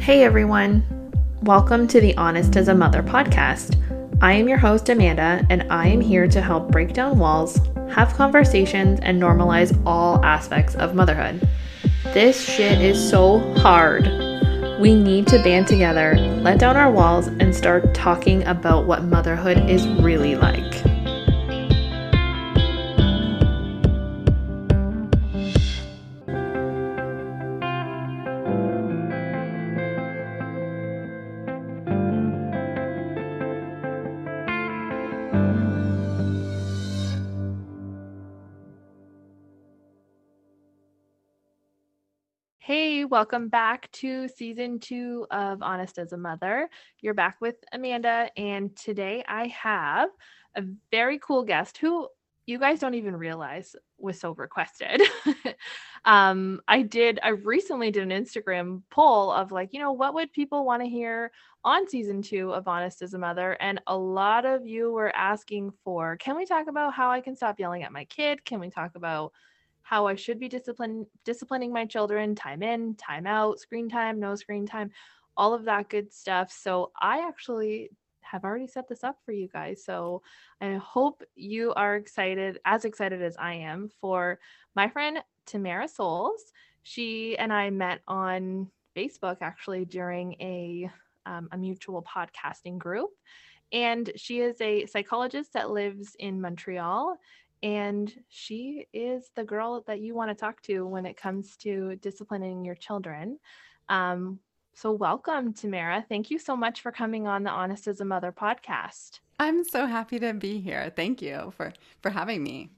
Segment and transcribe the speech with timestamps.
[0.00, 0.82] Hey everyone,
[1.42, 3.76] welcome to the Honest as a Mother podcast.
[4.22, 8.14] I am your host, Amanda, and I am here to help break down walls, have
[8.14, 11.46] conversations, and normalize all aspects of motherhood.
[12.14, 14.04] This shit is so hard.
[14.80, 19.68] We need to band together, let down our walls, and start talking about what motherhood
[19.68, 20.89] is really like.
[43.10, 46.70] Welcome back to season two of Honest as a Mother.
[47.00, 50.10] You're back with Amanda, and today I have
[50.54, 52.06] a very cool guest who
[52.46, 55.02] you guys don't even realize was so requested.
[56.04, 60.32] um, I did, I recently did an Instagram poll of like, you know, what would
[60.32, 61.32] people want to hear
[61.64, 63.56] on season two of Honest as a Mother?
[63.60, 67.34] And a lot of you were asking for, can we talk about how I can
[67.34, 68.44] stop yelling at my kid?
[68.44, 69.32] Can we talk about
[69.90, 74.36] how I should be discipline, disciplining my children, time in, time out, screen time, no
[74.36, 74.92] screen time,
[75.36, 76.52] all of that good stuff.
[76.52, 79.82] So I actually have already set this up for you guys.
[79.84, 80.22] So
[80.60, 84.38] I hope you are excited, as excited as I am, for
[84.76, 86.52] my friend Tamara Soles.
[86.84, 90.88] She and I met on Facebook actually during a
[91.26, 93.10] um, a mutual podcasting group.
[93.72, 97.16] And she is a psychologist that lives in Montreal
[97.62, 101.96] and she is the girl that you want to talk to when it comes to
[101.96, 103.38] disciplining your children.
[103.88, 104.38] Um,
[104.74, 106.04] so, welcome, Tamara.
[106.08, 109.20] Thank you so much for coming on the Honest as a Mother podcast.
[109.38, 110.92] I'm so happy to be here.
[110.94, 112.70] Thank you for for having me.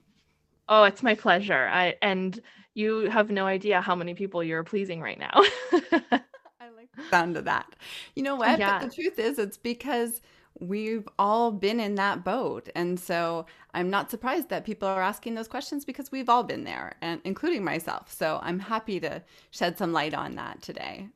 [0.67, 1.69] Oh, it's my pleasure.
[1.71, 2.39] I and
[2.73, 5.31] you have no idea how many people you're pleasing right now.
[5.71, 7.75] I like the sound of that.
[8.15, 8.57] You know what?
[8.59, 8.79] Yeah.
[8.79, 10.21] But the truth is, it's because
[10.59, 12.69] we've all been in that boat.
[12.75, 16.63] And so I'm not surprised that people are asking those questions because we've all been
[16.63, 18.13] there, and including myself.
[18.13, 19.21] So I'm happy to
[19.51, 21.09] shed some light on that today.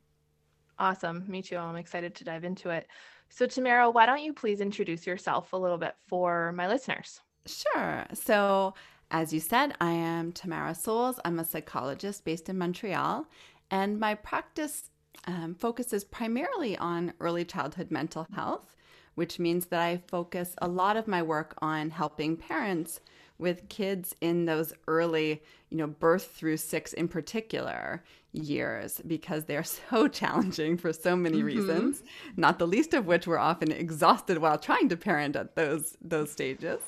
[0.80, 1.24] Awesome.
[1.28, 1.58] Me too.
[1.58, 2.88] I'm excited to dive into it.
[3.30, 7.20] So, Tamara, why don't you please introduce yourself a little bit for my listeners?
[7.46, 8.06] Sure.
[8.14, 8.74] So,
[9.12, 11.20] as you said, I am Tamara Soles.
[11.26, 13.26] I'm a psychologist based in Montreal,
[13.72, 14.90] and my practice
[15.26, 18.76] um, focuses primarily on early childhood mental health
[19.18, 23.00] which means that I focus a lot of my work on helping parents
[23.40, 25.42] with kids in those early,
[25.72, 31.38] you know, birth through six in particular years because they're so challenging for so many
[31.38, 31.48] mm-hmm.
[31.48, 32.04] reasons,
[32.36, 36.32] not the least of which we're often exhausted while trying to parent at those those
[36.32, 36.80] stages.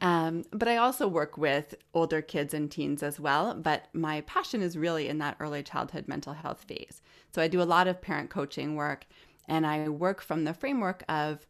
[0.00, 3.54] Um, but I also work with older kids and teens as well.
[3.54, 7.00] But my passion is really in that early childhood mental health phase.
[7.32, 9.06] So I do a lot of parent coaching work
[9.50, 11.46] and I work from the framework of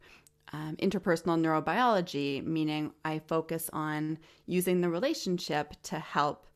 [0.52, 6.46] um, interpersonal neurobiology, meaning I focus on using the relationship to help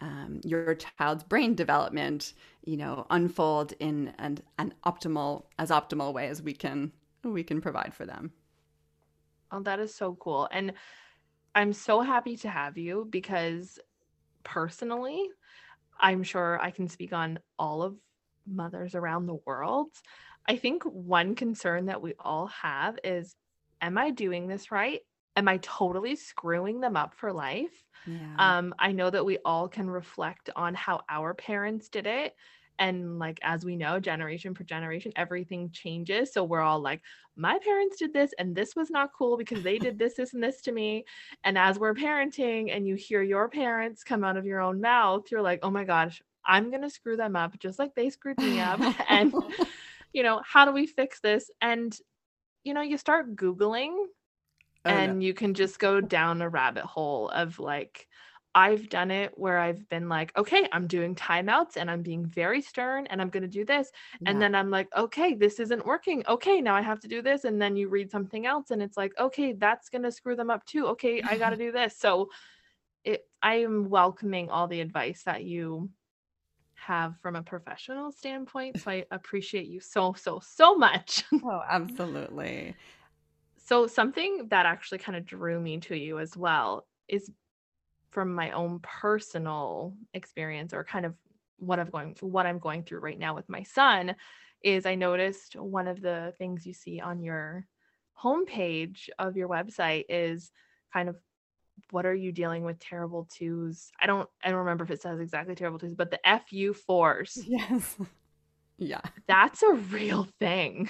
[0.00, 2.32] um, your child's brain development,
[2.64, 7.60] you know, unfold in an, an optimal as optimal way as we can we can
[7.60, 8.32] provide for them.
[9.50, 10.72] Oh, that is so cool, and
[11.54, 13.78] I'm so happy to have you because
[14.44, 15.28] personally,
[15.98, 17.96] I'm sure I can speak on all of
[18.46, 19.88] mothers around the world.
[20.48, 23.36] I think one concern that we all have is
[23.80, 25.00] Am I doing this right?
[25.36, 27.84] Am I totally screwing them up for life?
[28.06, 28.36] Yeah.
[28.38, 32.34] Um, I know that we all can reflect on how our parents did it.
[32.78, 36.32] And like, as we know, generation for generation, everything changes.
[36.32, 37.02] So we're all like,
[37.36, 40.42] my parents did this, and this was not cool because they did this, this, and
[40.42, 41.04] this to me.
[41.44, 45.30] And as we're parenting and you hear your parents come out of your own mouth,
[45.30, 48.38] you're like, oh my gosh, I'm going to screw them up just like they screwed
[48.38, 48.80] me up.
[49.08, 49.32] and
[50.14, 51.50] you know, how do we fix this?
[51.60, 51.94] And,
[52.62, 53.96] you know, you start Googling
[54.86, 58.08] oh, and you can just go down a rabbit hole of like,
[58.54, 62.62] I've done it where I've been like, okay, I'm doing timeouts and I'm being very
[62.62, 63.90] stern and I'm going to do this.
[64.20, 64.30] Yeah.
[64.30, 66.22] And then I'm like, okay, this isn't working.
[66.28, 67.42] Okay, now I have to do this.
[67.42, 70.50] And then you read something else and it's like, okay, that's going to screw them
[70.50, 70.86] up too.
[70.88, 71.98] Okay, I got to do this.
[71.98, 72.30] So
[73.02, 75.90] it, I am welcoming all the advice that you
[76.86, 78.80] have from a professional standpoint.
[78.80, 81.24] So I appreciate you so, so, so much.
[81.44, 82.74] Oh, absolutely.
[83.56, 87.30] so, something that actually kind of drew me to you as well is
[88.10, 91.14] from my own personal experience or kind of
[91.58, 94.14] what I'm going what I'm going through right now with my son
[94.62, 97.66] is I noticed one of the things you see on your
[98.22, 100.50] homepage of your website is
[100.92, 101.16] kind of
[101.90, 103.90] what are you dealing with terrible twos?
[104.00, 107.38] I don't I don't remember if it says exactly terrible twos, but the FU fours.
[107.46, 107.96] Yes.
[108.76, 109.02] Yeah.
[109.28, 110.88] That's a real thing.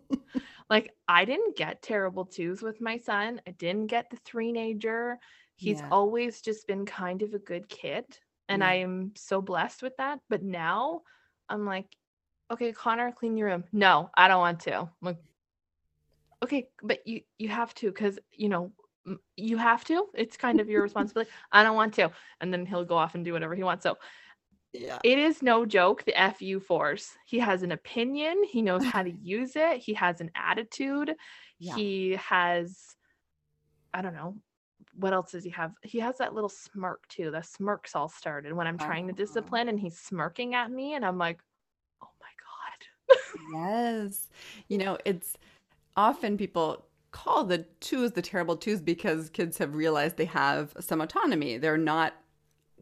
[0.70, 3.40] like I didn't get terrible twos with my son.
[3.48, 5.18] I didn't get the three-nager.
[5.56, 5.88] He's Yeah.
[5.90, 8.04] always just been kind of a good kid,
[8.48, 8.68] and Yeah.
[8.68, 10.20] I am so blessed with that.
[10.28, 11.02] But now
[11.48, 11.96] I'm like,
[12.52, 13.64] okay, Connor, clean your room.
[13.72, 14.78] No, I don't want to.
[14.78, 15.18] I'm like,
[16.44, 18.70] okay, but you you have to because you know
[19.06, 20.06] m- you have to.
[20.14, 21.30] It's kind of your responsibility.
[21.52, 22.10] I don't want to,
[22.40, 23.82] and then he'll go off and do whatever he wants.
[23.82, 23.96] So
[24.72, 24.98] Yeah.
[25.04, 27.16] it is no joke, the FU fours.
[27.26, 31.14] He has an opinion, he knows how to use it, he has an attitude,
[31.58, 31.74] Yeah.
[31.76, 32.96] he has
[33.94, 34.36] I don't know.
[34.98, 35.72] What else does he have?
[35.82, 37.30] He has that little smirk too.
[37.30, 39.22] The smirks all started when I'm trying to Uh-huh.
[39.24, 41.40] discipline and he's smirking at me and I'm like,
[42.02, 43.16] "Oh my god."
[43.54, 44.28] Yes.
[44.68, 45.36] You know, it's
[45.96, 46.85] often people
[47.16, 51.56] call the twos the terrible twos because kids have realized they have some autonomy.
[51.56, 52.12] They're not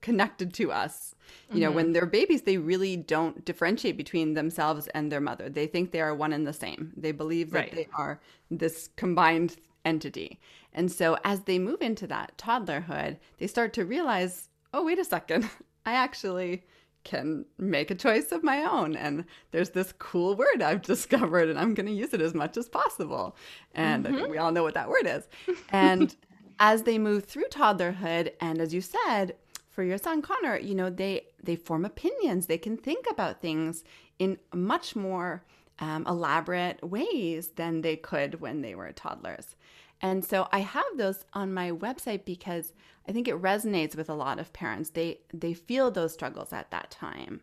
[0.00, 1.14] connected to us.
[1.52, 1.74] You know, Mhm.
[1.74, 5.48] when they're babies, they really don't differentiate between themselves and their mother.
[5.48, 6.92] They think they are one and the same.
[6.96, 7.72] They believe that Right.
[7.74, 8.20] they are
[8.50, 10.40] this combined entity.
[10.72, 15.04] And so as they move into that toddlerhood, they start to realize, oh, wait a
[15.04, 15.42] second,
[15.86, 16.64] I actually
[17.04, 18.96] can make a choice of my own.
[18.96, 22.56] And there's this cool word I've discovered, and I'm going to use it as much
[22.56, 23.36] as possible.
[23.74, 25.28] And I think we all know what that word is.
[25.70, 26.14] And
[26.58, 29.36] as they move through toddlerhood, and as you said,
[29.70, 32.46] for your son Connor, you know, they they form opinions.
[32.46, 33.82] They can think about things
[34.18, 35.44] in much more
[35.80, 39.56] um, elaborate ways than they could when they were toddlers.
[40.04, 42.74] And so I have those on my website because
[43.08, 44.90] I think it resonates with a lot of parents.
[44.90, 47.40] They they feel those struggles at that time.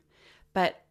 [0.54, 0.84] But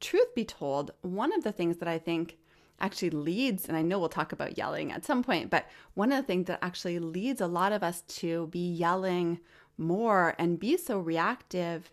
[0.00, 2.36] truth be told, one of the things that I think
[2.78, 6.18] actually leads, and I know we'll talk about yelling at some point, but one of
[6.18, 9.40] the things that actually leads a lot of us to be yelling
[9.78, 11.90] more and be so reactive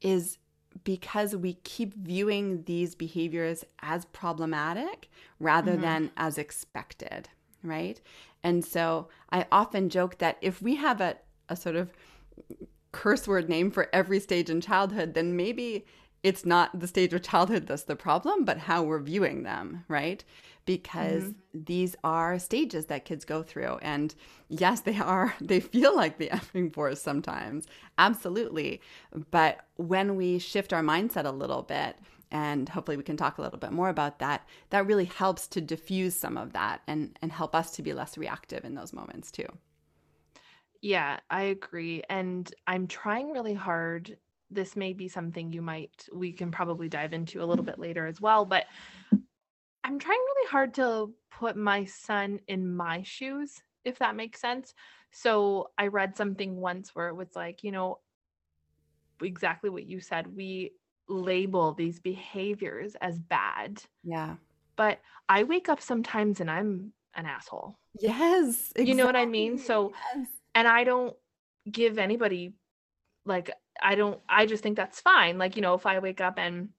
[0.00, 0.36] is
[0.84, 5.08] because we keep viewing these behaviors as problematic
[5.38, 5.80] rather Mhm.
[5.80, 7.28] than as expected,
[7.62, 8.00] right?
[8.42, 11.16] And so I often joke that if we have a,
[11.48, 11.92] a sort of
[12.92, 15.84] curse word name for every stage in childhood, then maybe
[16.22, 20.24] it's not the stage of childhood that's the problem, but how we're viewing them, right?
[20.64, 21.62] Because mm-hmm.
[21.64, 23.78] these are stages that kids go through.
[23.82, 24.14] And
[24.48, 27.66] yes, they are, they feel like the effing fours sometimes.
[27.98, 28.80] Absolutely.
[29.30, 31.96] But when we shift our mindset a little bit,
[32.30, 35.60] and hopefully we can talk a little bit more about that, that really helps to
[35.60, 39.30] diffuse some of that and, and help us to be less reactive in those moments
[39.30, 39.46] too.
[40.80, 42.02] Yeah, I agree.
[42.08, 44.16] And I'm trying really hard.
[44.50, 48.06] This may be something you might, we can probably dive into a little bit later
[48.06, 48.64] as well, but
[49.84, 54.74] I'm trying really hard to put my son in my shoes, if that makes sense.
[55.10, 58.00] So I read something once where it was like, you know,
[59.22, 60.36] exactly what you said.
[60.36, 60.72] We
[61.08, 64.36] label these behaviors as bad, Yeah.
[64.76, 67.78] but I wake up sometimes and I'm an asshole.
[67.98, 68.72] Yes.
[68.76, 69.58] You know what I mean?
[69.58, 70.28] So Yes.
[70.54, 71.16] and I don't
[71.70, 72.52] give anybody
[73.24, 73.50] like
[73.82, 75.38] I don't I just think that's fine.
[75.38, 76.70] Like, you know, if I wake up and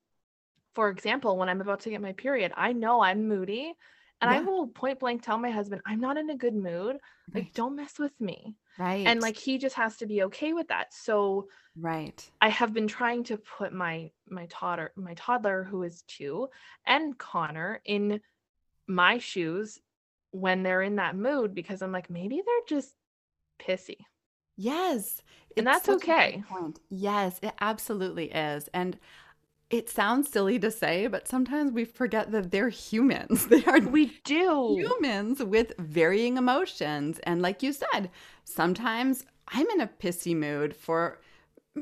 [0.76, 3.74] for example, when I'm about to get my period, I know I'm moody
[4.22, 6.98] and I will point blank tell my husband, I'm not in a good mood.
[7.34, 7.54] Like, Right.
[7.54, 8.56] don't mess with me.
[8.80, 9.06] Right.
[9.06, 10.94] And like he just has to be okay with that.
[10.94, 12.28] So right.
[12.42, 16.48] I have been trying to put my my toddler my toddler who is 2
[16.88, 18.22] and Connor in
[18.88, 19.80] my shoes
[20.32, 22.96] when they're in that mood because I'm like maybe they're just
[23.62, 23.98] pissy.
[24.56, 25.22] Yes.
[25.58, 26.74] And that's such a great okay.
[26.90, 28.70] Yes, it absolutely is.
[28.74, 28.98] And
[29.70, 33.46] it sounds silly to say, but sometimes we forget that they're humans.
[33.50, 34.78] They are We do.
[34.80, 37.20] humans with varying emotions.
[37.24, 38.10] And like you said,
[38.46, 41.20] sometimes I'm in a pissy mood for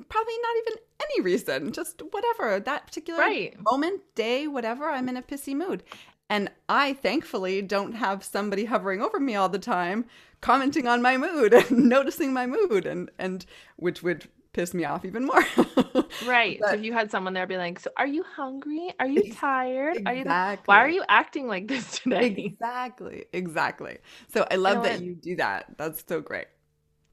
[0.10, 3.56] probably not even any reason, just whatever, that particular Right.
[3.64, 5.84] moment, day, whatever, I'm in a pissy mood.
[6.30, 10.06] And I thankfully don't have somebody hovering over me all the time,
[10.42, 13.46] commenting on my mood and noticing my mood, and, and
[13.78, 15.44] which would piss me off even more.
[16.20, 16.68] Right.
[16.68, 18.94] so if you had someone there be like, "So are you hungry?
[19.00, 19.98] Are you tired?
[20.06, 20.66] Are you exactly.
[20.66, 24.00] Why are you acting like this today?" Exactly, exactly.
[24.30, 25.76] So I love know that you do that.
[25.78, 26.48] That's so great.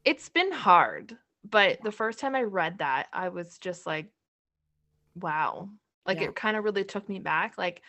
[0.05, 4.11] It's been hard, but the first time I read that, I was just like,
[5.15, 5.71] "Wow."
[6.07, 6.23] Like Yeah.
[6.23, 7.57] it kind of really took me back.
[7.59, 7.83] Like,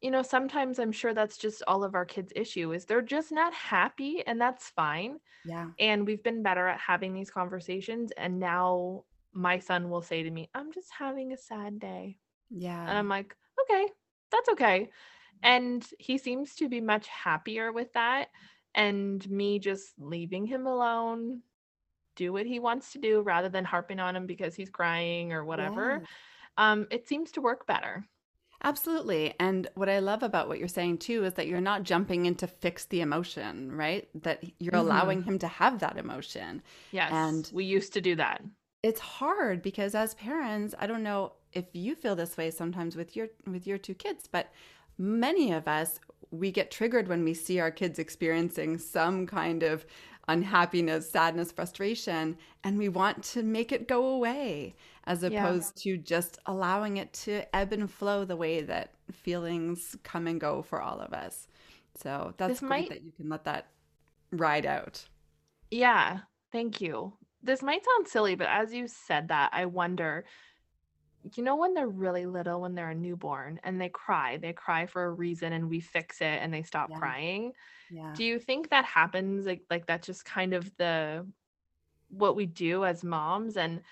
[0.00, 3.32] you know, sometimes I'm sure that's just all of our kids' issue is they're just
[3.32, 5.20] not happy and that's fine.
[5.44, 5.70] Yeah.
[5.78, 10.30] And we've been better at having these conversations and now my son will say to
[10.30, 12.18] me, "I'm just having a sad day."
[12.50, 12.82] Yeah.
[12.86, 13.88] And I'm like, okay,
[14.30, 14.90] that's okay.
[15.42, 18.30] And he seems to be much happier with that.
[18.74, 21.42] And me just leaving him alone,
[22.16, 25.44] do what he wants to do rather than harping on him because he's crying or
[25.44, 26.02] whatever.
[26.02, 26.08] Yes.
[26.56, 28.06] Um, it seems to work better.
[28.62, 29.34] Absolutely.
[29.40, 32.34] And what I love about what you're saying too is that you're not jumping in
[32.36, 34.08] to fix the emotion, right?
[34.22, 34.80] That you're Mhm.
[34.80, 36.62] allowing him to have that emotion.
[36.92, 37.10] Yes.
[37.12, 38.42] And- we used to do that.
[38.82, 43.16] It's hard because as parents, I don't know if you feel this way sometimes with
[43.16, 44.52] your with your two kids, but
[44.98, 45.98] many of us
[46.30, 49.84] we get triggered when we see our kids experiencing some kind of
[50.28, 55.44] unhappiness, sadness, frustration, and we want to make it go away as Yeah.
[55.44, 60.40] opposed to just allowing it to ebb and flow the way that feelings come and
[60.40, 61.48] go for all of us.
[61.96, 63.72] So that's This great might- that you can let that
[64.30, 65.08] ride out.
[65.70, 66.20] Yeah,
[66.52, 67.16] thank you.
[67.42, 70.24] This might sound silly, but as you said that, I wonder,
[71.34, 74.86] you know, when they're really little, when they're a newborn and they cry, they cry
[74.86, 76.98] for a reason and we fix it and they stop Yeah.
[76.98, 77.52] crying.
[77.90, 78.12] Yeah.
[78.14, 81.26] Do you think that happens like like that's just kind of the
[82.08, 83.82] what we do as moms and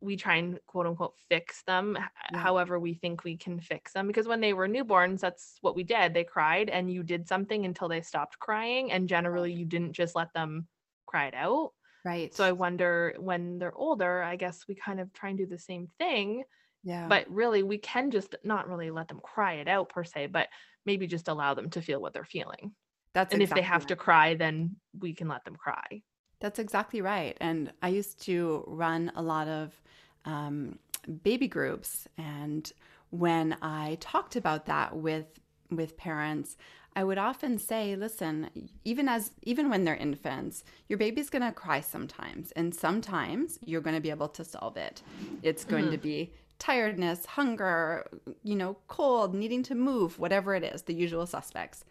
[0.00, 1.98] we try and quote unquote fix them
[2.32, 2.38] Yeah.
[2.38, 5.84] however we think we can fix them because when they were newborns that's what we
[5.84, 9.92] did they cried and you did something until they stopped crying and generally you didn't
[9.92, 10.66] just let them
[11.06, 11.72] cry it out
[12.04, 12.34] Right.
[12.34, 15.58] so i wonder when they're older i guess we kind of try and do the
[15.58, 16.44] same thing
[16.82, 17.06] yeah.
[17.08, 20.48] but really we can just not really let them cry it out per se but
[20.86, 22.72] maybe just allow them to feel what they're feeling
[23.12, 23.88] that's and if they have right.
[23.88, 26.00] to cry then we can let them cry
[26.40, 27.36] That's exactly right.
[27.40, 29.80] And I used to run a lot of
[30.24, 30.78] um,
[31.22, 32.70] baby groups, and
[33.10, 35.26] when I talked about that with
[35.70, 36.56] with parents,
[36.96, 41.52] I would often say, "Listen, even as even when they're infants, your baby's going to
[41.52, 45.02] cry sometimes, and sometimes you're going to be able to solve it.
[45.42, 48.06] It's going to be." Tiredness, hunger,
[48.42, 51.86] you know, cold, needing to move, whatever it is, the usual suspects.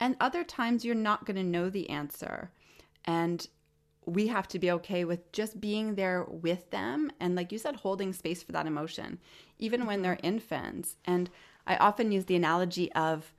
[0.00, 2.50] And other times you're not going to know the answer.
[3.04, 3.46] And
[4.06, 7.76] we have to be okay with just being there with them and like you said
[7.76, 9.18] holding space for that emotion
[9.58, 10.96] even when they're infants.
[11.04, 11.30] And
[11.66, 13.32] i often use the analogy of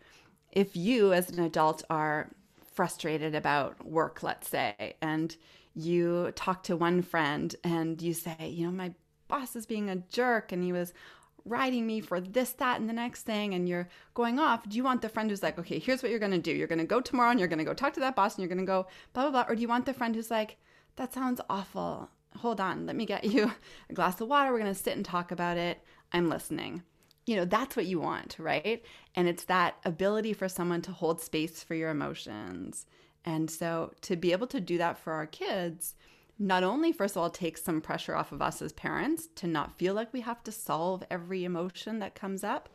[0.51, 2.31] if you as an adult are
[2.73, 5.35] frustrated about work let's say and
[5.75, 8.93] you talk to one friend and you say you know my
[9.27, 10.93] boss is being a jerk and he was
[11.45, 14.83] writing me for this, that, and the next thing, and you're going off, do you
[14.83, 16.51] want the friend who's like, okay, here's what you're gonna do.
[16.51, 18.65] You're gonna go tomorrow and you're gonna go talk to that boss and you're gonna
[18.65, 19.45] go blah, blah, blah.
[19.47, 20.57] Or do you want the friend who's like,
[20.95, 22.09] that sounds awful.
[22.37, 23.51] Hold on, let me get you
[23.89, 24.51] a glass of water.
[24.51, 25.81] We're gonna sit and talk about it.
[26.11, 26.83] I'm listening.
[27.25, 28.83] You know, that's what you want, right?
[29.15, 32.85] And it's that ability for someone to hold space for your emotions.
[33.23, 35.95] And so to be able to do that for our kids,
[36.37, 39.77] not only, first of all, takes some pressure off of us as parents to not
[39.77, 42.69] feel like we have to solve every emotion that comes up,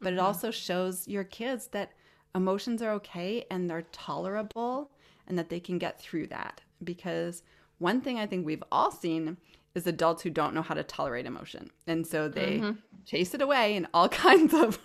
[0.00, 0.26] but it mm-hmm.
[0.26, 1.92] also shows your kids that
[2.34, 4.90] emotions are okay and they're tolerable
[5.26, 6.60] and that they can get through that.
[6.82, 7.42] Because
[7.78, 9.36] one thing I think we've all seen
[9.74, 11.70] is adults who don't know how to tolerate emotion.
[11.86, 12.72] And so they mm-hmm.
[13.04, 14.78] chase it away in all kinds of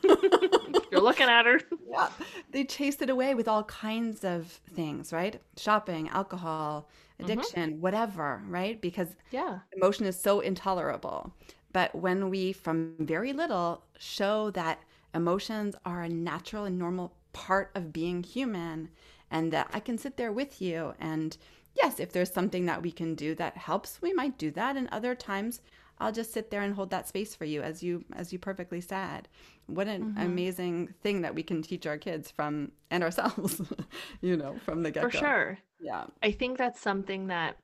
[0.91, 2.09] you're looking at her yeah.
[2.51, 5.41] They chase it away with all kinds of things, right?
[5.57, 6.89] Shopping, alcohol,
[7.19, 7.31] mm-hmm.
[7.31, 8.79] addiction, whatever, right?
[8.81, 11.33] Because yeah emotion is so intolerable.
[11.73, 14.79] But when we, from very little, show that
[15.13, 18.89] emotions are a natural and normal part of being human,
[19.29, 21.35] and that I can sit there with you, and
[21.75, 24.77] yes, if there's something that we can do that helps, we might do that.
[24.77, 25.61] And other times,
[25.99, 28.81] I'll just sit there and hold that space for you, as you as you perfectly
[28.81, 29.27] said.
[29.67, 33.61] What an amazing thing that we can teach our kids from and ourselves,
[34.21, 35.09] you know, from the get go.
[35.09, 36.05] for sure Yeah.
[36.23, 37.57] I think that's something that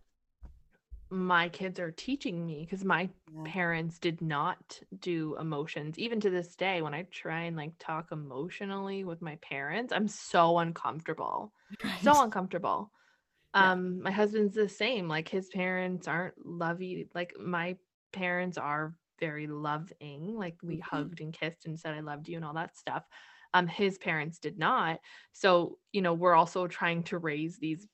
[1.10, 3.44] my kids are teaching me because my Yeah.
[3.44, 6.00] parents did not do emotions.
[6.00, 10.08] Even to this day, when I try and like talk emotionally with my parents, I'm
[10.08, 11.52] so uncomfortable.
[12.02, 12.92] So uncomfortable.
[13.60, 13.72] Yeah.
[13.72, 15.08] Um, my husband's the same.
[15.10, 17.10] Like his parents aren't lovey.
[17.14, 17.78] Like my
[18.12, 20.36] parents are very loving.
[20.36, 20.92] Like we Mhm.
[20.92, 23.06] hugged and kissed and said I loved you and all that stuff.
[23.54, 25.00] Um, his parents did not.
[25.34, 27.88] So, you know, we're also trying to raise these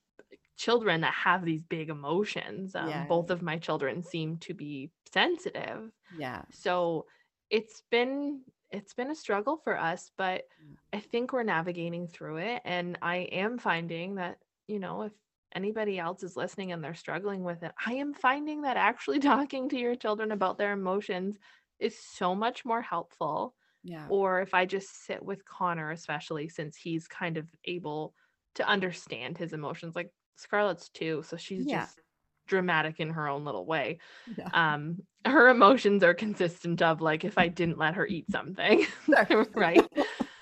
[0.57, 2.75] children that have these big emotions.
[2.75, 3.05] Um, Yeah.
[3.05, 5.91] Both of my children seem to be sensitive.
[6.09, 6.45] Yeah.
[6.51, 7.07] So
[7.49, 10.77] it's been it's been a struggle for us, but Mm.
[10.93, 12.61] I think we're navigating through it.
[12.65, 15.13] And I am finding that, you know, if
[15.53, 19.69] anybody else is listening and they're struggling with it, I am finding that actually talking
[19.69, 21.37] to your children about their emotions
[21.79, 23.55] is so much more helpful.
[23.83, 24.07] Yeah.
[24.09, 28.13] Or if I just sit with Connor, especially since he's kind of able
[28.55, 31.23] to understand his emotions, like Scarlett's too.
[31.25, 31.81] So she's Yeah.
[31.81, 32.01] just
[32.47, 33.99] dramatic in her own little way
[34.37, 34.49] Yeah.
[34.53, 38.85] um her emotions are consistent of like if i didn't let her eat something
[39.53, 39.85] right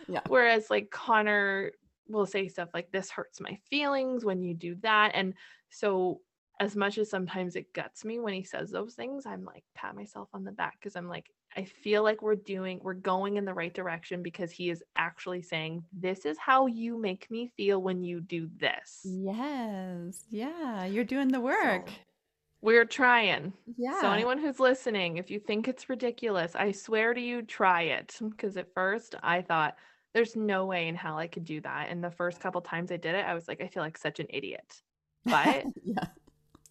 [0.07, 0.21] Yeah.
[0.27, 1.71] whereas like connor
[2.07, 5.33] will say stuff like this hurts my feelings when you do that and
[5.69, 6.21] so
[6.59, 9.95] as much as sometimes it guts me when he says those things i'm like pat
[9.95, 13.45] myself on the back because i'm like I feel like we're doing, we're going in
[13.45, 17.81] the right direction because he is actually saying, This is how you make me feel
[17.81, 19.01] when you do this.
[19.05, 20.25] Yes.
[20.29, 20.85] Yeah.
[20.85, 21.87] You're doing the work.
[21.87, 21.95] So
[22.61, 23.53] we're trying.
[23.77, 24.01] Yeah.
[24.01, 28.17] So, anyone who's listening, if you think it's ridiculous, I swear to you, try it.
[28.19, 29.75] Because at first I thought,
[30.15, 31.89] There's no way in hell I could do that.
[31.91, 34.19] And the first couple times I did it, I was like, I feel like such
[34.19, 34.81] an idiot.
[35.25, 36.05] But yeah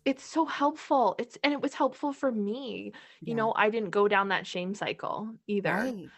[0.05, 1.15] it's so helpful.
[1.19, 2.93] It's and it was helpful for me.
[3.21, 3.35] You yeah.
[3.35, 5.75] know, I didn't go down that shame cycle either.
[5.75, 6.11] Right.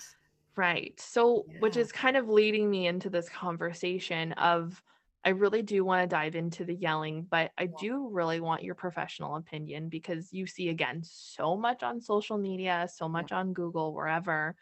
[0.57, 1.01] Right.
[1.01, 1.59] So, yeah.
[1.61, 4.83] which is kind of leading me into this conversation of
[5.25, 8.77] I really do want to dive into the yelling, but I do really want your
[8.77, 13.93] professional opinion because you see again so much on social media, so much on Google,
[13.93, 14.55] wherever,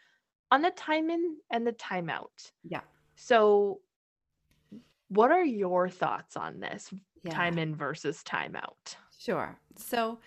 [0.51, 2.51] on the time in and the timeout.
[2.63, 2.81] Yeah.
[3.15, 3.79] So,
[5.09, 7.33] what are your thoughts on this yeah.
[7.33, 8.95] time in versus time out?
[9.17, 9.57] Sure.
[9.77, 10.19] So,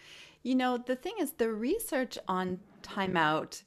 [0.42, 3.62] you know, the thing is, the research on timeout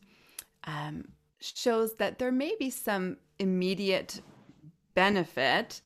[0.64, 4.22] um, shows that there may be some immediate
[4.94, 5.82] benefit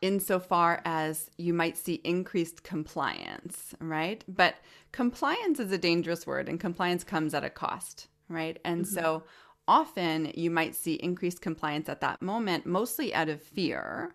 [0.00, 4.22] insofar as you might see increased compliance, right?
[4.28, 4.56] But
[4.92, 8.58] compliance is a dangerous word, and compliance comes at a cost, right?
[8.64, 8.94] And mm-hmm.
[8.94, 9.24] so
[9.68, 14.14] often you might see increased compliance at that moment, mostly out of fear,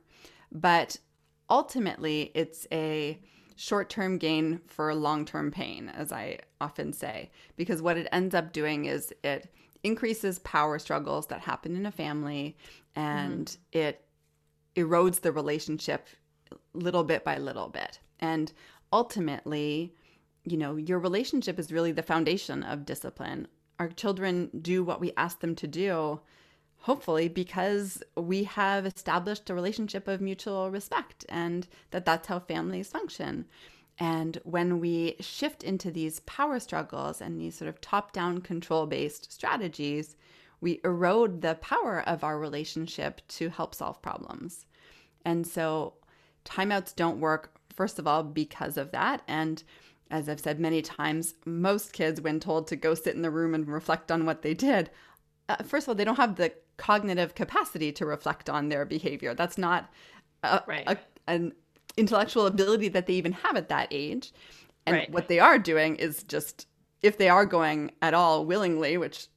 [0.52, 0.98] but
[1.50, 3.20] ultimately it's a
[3.56, 8.36] short term gain for long term pain, as I often say, because what it ends
[8.36, 12.58] up doing is it increases power struggles that happen in a family
[12.96, 13.80] and mm-hmm.
[13.80, 14.06] it
[14.76, 16.08] erodes the relationship
[16.74, 18.00] little bit by little bit.
[18.20, 18.52] And
[18.92, 19.94] ultimately,
[20.46, 23.48] you know, your relationship is really the foundation of discipline.
[23.80, 26.20] Our children do what we ask them to do
[26.78, 32.90] hopefully because we have established a relationship of mutual respect and that that's how families
[32.90, 33.46] function.
[34.00, 38.86] And when we shift into these power struggles and these sort of top down control
[38.86, 40.18] based strategies
[40.64, 44.66] we erode the power of our relationship to help solve problems.
[45.26, 45.96] And so
[46.46, 49.24] timeouts don't work first of all because of that.
[49.28, 49.62] And
[50.14, 53.56] as I've said many times, most kids, when told to go sit in the room
[53.56, 54.92] and reflect on what they did,
[55.50, 59.34] uh, first of all, they don't have the cognitive capacity to reflect on their behavior.
[59.34, 59.92] That's not
[60.44, 60.84] a, right.
[60.86, 61.54] a, an
[61.98, 64.32] intellectual ability that they even have at that age.
[64.86, 65.12] And right.
[65.12, 66.68] what they are doing is just,
[67.02, 69.28] if they are going at all willingly, which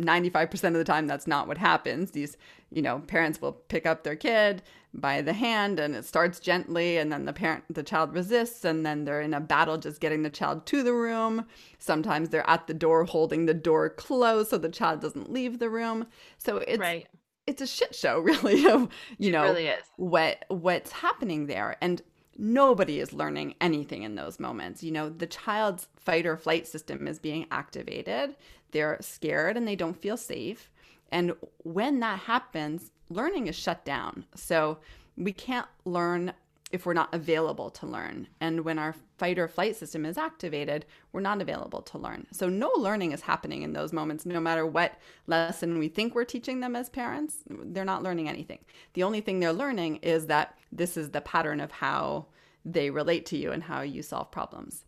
[0.00, 2.36] 95% of the time that's not what happens these
[2.70, 6.98] you know parents will pick up their kid by the hand and it starts gently
[6.98, 10.22] and then the parent the child resists and then they're in a battle just getting
[10.22, 11.44] the child to the room
[11.78, 15.68] sometimes they're at the door holding the door closed so the child doesn't leave the
[15.68, 16.06] room
[16.38, 17.08] so it's right.
[17.46, 22.02] it's a shit show really of you know really what what's happening there and
[22.36, 24.82] nobody is learning anything in those moments.
[24.82, 28.36] You know, the child's fight or flight system is being activated.
[28.72, 30.70] They're scared and they don't feel safe.
[31.14, 34.26] And when that happens, learning is shut down.
[34.34, 34.78] So
[35.16, 36.32] we can't learn
[36.72, 38.26] if we're not available to learn.
[38.40, 42.26] And when our fight or flight system is activated, we're not available to learn.
[42.32, 44.98] So no learning is happening in those moments, no matter what
[45.28, 47.36] lesson we think we're teaching them as parents.
[47.48, 48.58] They're not learning anything.
[48.94, 52.26] The only thing they're learning is that this is the pattern of how
[52.64, 54.84] they relate to you and how you solve problems.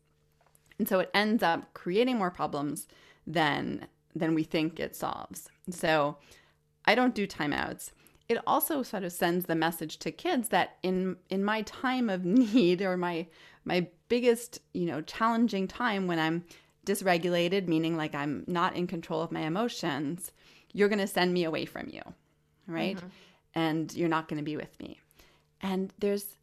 [0.81, 2.89] And so it ends up creating more problems
[3.29, 5.51] than than we think it solves.
[5.71, 6.19] So
[6.85, 7.91] I don't do timeouts.
[8.29, 12.25] It also sort of sends the message to kids that in in my time of
[12.25, 13.27] need or my
[13.65, 16.45] my biggest, you know, challenging time when I'm
[16.87, 20.33] dysregulated, meaning like I'm not in control of my emotions,
[20.73, 22.03] you're going to send me away from you,
[22.69, 22.97] right?
[22.97, 23.07] Mm-hmm.
[23.55, 25.01] And you're not going to be with me.
[25.61, 26.37] And there's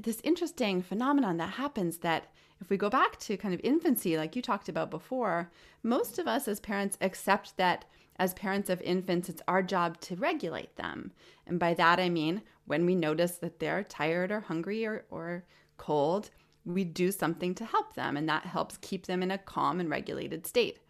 [0.00, 2.28] this interesting phenomenon that happens that
[2.60, 5.50] if we go back to kind of infancy, like you talked about before,
[5.82, 7.84] most of us as parents accept that
[8.18, 11.12] as parents of infants, it's our job to regulate them.
[11.46, 15.44] And by that, I mean when we notice that they're tired or hungry or, or
[15.76, 16.30] cold,
[16.64, 19.88] we do something to help them, and that helps keep them in a calm and
[19.88, 20.80] regulated state.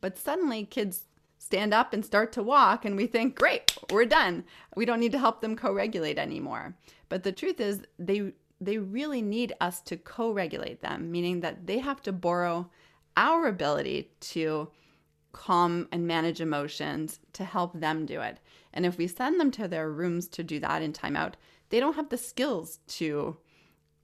[0.00, 1.04] But suddenly, kids
[1.38, 4.44] stand up and start to walk, and we think, great, we're done.
[4.76, 6.76] We don't need to help them co regulate anymore.
[7.08, 11.66] But the truth is, they they really need us to co regulate them, meaning that
[11.66, 12.70] they have to borrow
[13.16, 14.68] our ability to
[15.32, 18.38] calm and manage emotions to help them do it.
[18.72, 21.34] And if we send them to their rooms to do that in timeout,
[21.70, 23.36] they don't have the skills to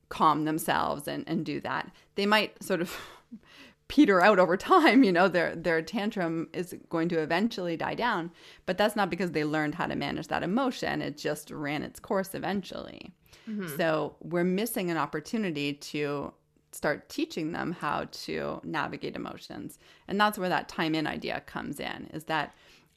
[0.08, 1.90] calm themselves and, and do that.
[2.14, 2.96] They might sort of
[3.88, 8.30] peter out over time, you know, their their tantrum is going to eventually die down,
[8.66, 11.02] but that's not because they learned how to manage that emotion.
[11.02, 13.12] It just ran its course eventually.
[13.48, 13.76] Mm-hmm.
[13.76, 16.34] So, we're missing an opportunity to
[16.72, 19.78] start teaching them how to navigate emotions.
[20.06, 22.54] And that's where that time in idea comes in is that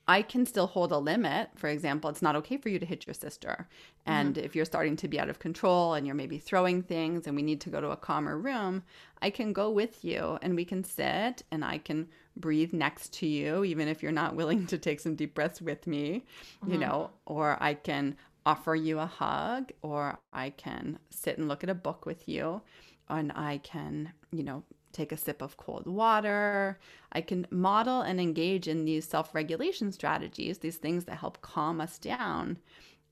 [0.07, 1.51] I can still hold a limit.
[1.55, 3.67] For example, it's not okay for you to hit your sister.
[4.05, 4.45] And mm-hmm.
[4.45, 7.43] if you're starting to be out of control and you're maybe throwing things and we
[7.43, 8.83] need to go to a calmer room,
[9.21, 13.27] I can go with you and we can sit and I can breathe next to
[13.27, 16.25] you, even if you're not willing to take some deep breaths with me,
[16.63, 16.73] mm-hmm.
[16.73, 21.63] you know, or I can offer you a hug or I can sit and look
[21.63, 22.61] at a book with you
[23.09, 26.79] and I can, you know, take a sip of cold water.
[27.11, 31.81] I can model and engage in these self regulation strategies, these things that help calm
[31.81, 32.57] us down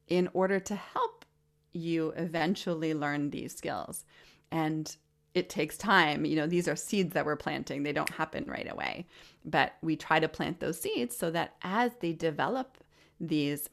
[0.07, 1.25] in order to help
[1.71, 4.05] you eventually learn these skills.
[4.51, 4.95] And
[5.33, 6.25] it takes time.
[6.25, 9.07] You know, these are seeds that we're planting, they don't happen right away.
[9.45, 12.77] But we try to plant those seeds so that as they develop
[13.19, 13.69] these,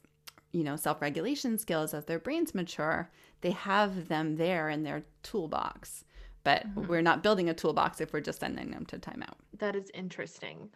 [0.51, 3.09] you know, self regulation skills, as their brains mature,
[3.41, 6.03] they have them there in their toolbox
[6.47, 6.87] but mm-hmm.
[6.87, 9.33] we're not building a toolbox if we're just sending them to timeout.
[9.59, 10.69] That is interesting.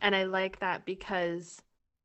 [0.00, 1.60] And I like that because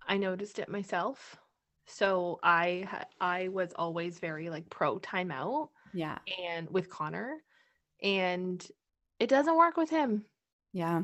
[0.08, 1.38] I noticed it myself.
[1.86, 2.88] So I
[3.20, 5.70] I was always very like pro timeout.
[5.94, 6.18] Yeah.
[6.44, 7.44] And with Connor
[8.02, 8.68] and
[9.20, 10.26] it doesn't work with him.
[10.74, 11.04] Yeah.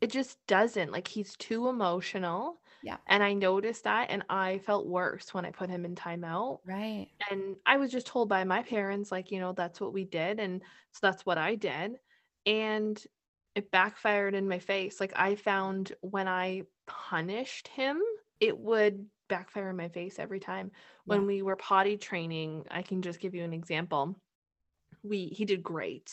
[0.00, 0.90] It just doesn't.
[0.90, 2.60] Like he's too emotional.
[2.82, 2.96] Yeah.
[3.06, 6.58] And I noticed that and I felt worse when I put him in timeout.
[6.66, 7.08] Right.
[7.30, 10.40] And I was just told by my parents, like, you know, that's what we did.
[10.40, 11.98] And so that's what I did.
[12.44, 13.02] And
[13.54, 15.00] it backfired in my face.
[15.00, 18.00] Like I found when I punished him,
[18.40, 20.70] it would backfire in my face every time.
[20.74, 21.16] Yeah.
[21.16, 24.16] When we were potty training, I can just give you an example.
[25.02, 26.12] We he did great.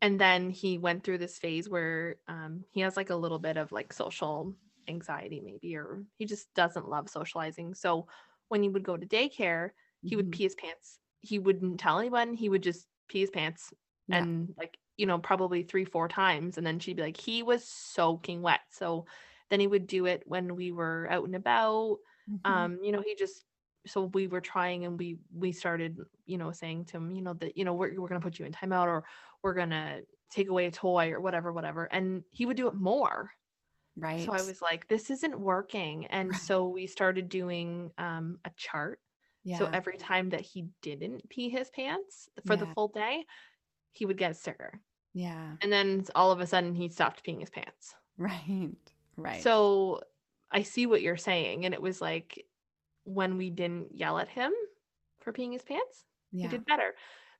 [0.00, 3.56] And then he went through this phase where um, he has like a little bit
[3.56, 4.56] of like social
[4.88, 7.74] anxiety maybe or he just doesn't love socializing.
[7.74, 8.06] So
[8.48, 9.70] when he would go to daycare
[10.02, 10.16] he mm-hmm.
[10.16, 10.98] would pee his pants.
[11.20, 12.34] He wouldn't tell anyone.
[12.34, 13.72] He would just pee his pants
[14.08, 14.18] yeah.
[14.18, 17.64] and like you know probably three four times and then she'd be like he was
[17.64, 18.60] soaking wet.
[18.70, 19.06] So
[19.50, 21.98] then he would do it when we were out and about.
[22.30, 22.52] Mm-hmm.
[22.52, 23.44] um you know he just
[23.84, 27.34] so we were trying and we we started you know saying to him you know
[27.34, 29.02] that you know we're, we're gonna put you in timeout or
[29.42, 31.84] we're gonna take away a toy or whatever whatever.
[31.84, 33.30] And he would do it more
[33.96, 34.24] Right.
[34.24, 36.06] So I was like, this isn't working.
[36.06, 39.00] And so we started doing um, a chart.
[39.44, 39.58] Yeah.
[39.58, 42.60] So every time that he didn't pee his pants for yeah.
[42.60, 43.24] the full day,
[43.92, 44.80] he would get a sticker.
[45.12, 45.52] Yeah.
[45.60, 47.94] And then all of a sudden he stopped peeing his pants.
[48.18, 48.70] Right.
[49.16, 49.42] Right.
[49.42, 50.02] So
[50.50, 51.64] I see what you're saying.
[51.64, 52.44] And it was like
[53.04, 54.52] when we didn't yell at him
[55.20, 56.42] for peeing his pants, yeah.
[56.42, 56.94] he did better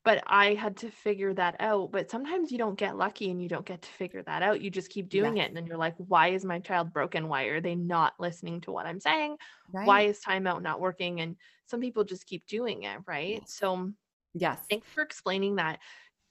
[0.05, 1.93] but I had to figure that out.
[1.93, 4.61] But sometimes you don't get lucky and you don't get to figure that out.
[4.61, 5.45] You just keep doing yes.
[5.45, 5.49] it.
[5.49, 7.29] And then you're like, why is my child broken?
[7.29, 9.37] Why are they not listening to what I'm saying?
[9.73, 9.87] Right.
[9.87, 11.21] Why is timeout not working?
[11.21, 11.37] And
[11.67, 12.99] some people just keep doing it.
[13.07, 13.49] Right.
[13.49, 13.95] So, mm,
[14.35, 14.59] yes.
[14.69, 15.79] Thanks for explaining that.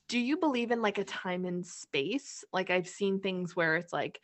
[0.10, 2.44] Do you believe in like a time in space?
[2.52, 4.20] Like I've seen things where it's like,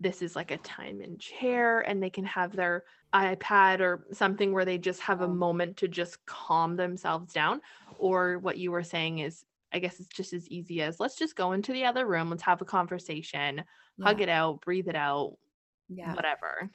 [0.00, 2.84] this is like a time in chair and they can have their
[3.14, 5.28] iPad or something where they just have a oh.
[5.28, 7.60] moment to just calm themselves down.
[7.98, 11.36] Or what you were saying is, I guess it's just as easy as let's just
[11.36, 13.62] go into the other room, let's have a conversation,
[13.98, 14.04] yeah.
[14.04, 15.36] hug it out, breathe it out,
[15.88, 16.70] yeah, whatever.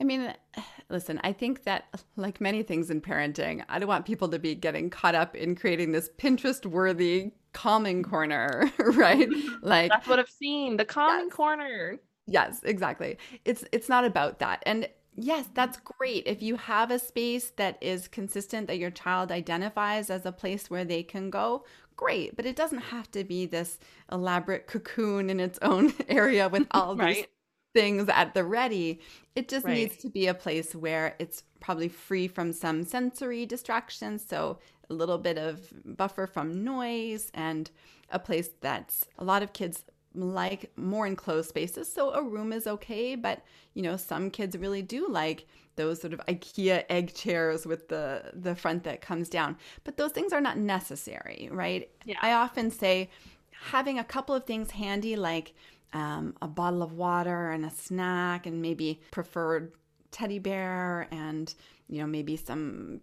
[0.00, 0.32] I mean,
[0.90, 1.84] listen, I think that
[2.16, 5.56] like many things in parenting, I don't want people to be getting caught up in
[5.56, 9.28] creating this Pinterest worthy calming corner, right?
[9.62, 11.34] Like That's what I've seen, the calming yes.
[11.34, 11.98] corner.
[12.26, 13.18] Yes, exactly.
[13.44, 14.62] It's it's not about that.
[14.66, 16.24] And yes, that's great.
[16.26, 20.68] If you have a space that is consistent that your child identifies as a place
[20.68, 21.64] where they can go,
[21.96, 22.36] great.
[22.36, 23.78] But it doesn't have to be this
[24.10, 27.14] elaborate cocoon in its own area with all right.
[27.16, 27.26] these
[27.74, 29.00] things at the ready.
[29.34, 29.74] It just right.
[29.74, 34.24] needs to be a place where it's probably free from some sensory distractions.
[34.26, 34.58] So
[34.90, 37.70] a little bit of buffer from noise and
[38.10, 39.84] a place that's a lot of kids
[40.16, 41.92] like more enclosed spaces.
[41.92, 43.42] So a room is okay, but
[43.74, 48.30] you know, some kids really do like those sort of IKEA egg chairs with the
[48.32, 49.56] the front that comes down.
[49.84, 51.90] But those things are not necessary, right?
[52.04, 52.16] Yeah.
[52.22, 53.10] I often say
[53.50, 55.54] having a couple of things handy like
[55.92, 59.72] um, a bottle of water and a snack and maybe preferred
[60.10, 61.54] teddy bear and
[61.88, 63.00] you know maybe some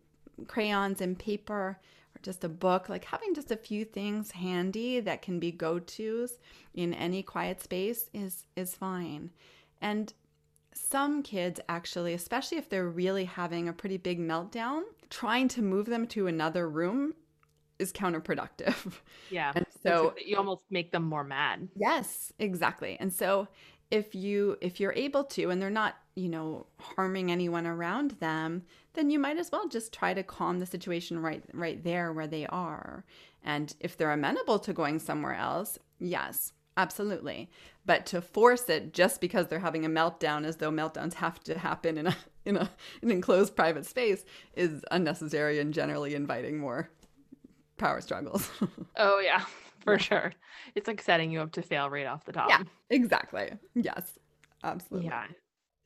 [0.47, 1.80] crayons and paper
[2.24, 6.40] just a book, like having just a few things handy that can be go-tos
[6.74, 9.30] in any quiet space is is fine.
[9.82, 10.14] And
[10.74, 15.86] some kids actually, especially if they're really having a pretty big meltdown, trying to move
[15.86, 17.14] them to another room
[17.80, 18.94] is counterproductive.
[19.30, 19.52] Yeah.
[19.56, 21.68] And so you almost make them more mad.
[21.76, 22.98] Yes, exactly.
[23.00, 23.48] And so
[23.90, 28.63] if you if you're able to and they're not you know, harming anyone around them,
[28.93, 32.28] then you might as well just try to calm the situation right right there where
[32.28, 33.04] they are.
[33.43, 37.49] And if they're amenable to going somewhere else, yes, absolutely.
[37.86, 41.58] But to force it just because they're having a meltdown as though meltdowns have to
[41.58, 42.69] happen in a in a
[43.02, 46.89] an enclosed private space is unnecessary and generally inviting more
[47.78, 48.49] power struggles.
[48.97, 49.43] oh yeah,
[49.80, 49.99] for yeah.
[49.99, 50.34] sure.
[50.76, 52.49] It's like setting you up to fail right off the top.
[52.49, 53.52] Yeah, exactly.
[53.73, 54.19] Yes.
[54.63, 55.10] Absolutely.
[55.10, 55.26] Yeah.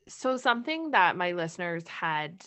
[0.08, 2.44] So something that my listeners had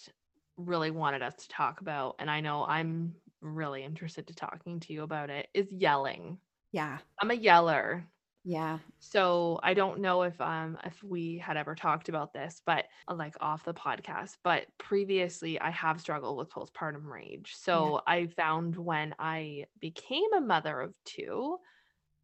[0.57, 4.93] really wanted us to talk about and I know I'm really interested to talking to
[4.93, 6.37] you about it is yelling.
[6.71, 6.99] Yeah.
[7.19, 8.05] I'm a yeller.
[8.43, 8.79] Yeah.
[8.99, 13.13] So I don't know if um if we had ever talked about this, but uh,
[13.13, 17.53] like off the podcast, but previously I have struggled with postpartum rage.
[17.55, 18.13] So yeah.
[18.13, 21.57] I found when I became a mother of two,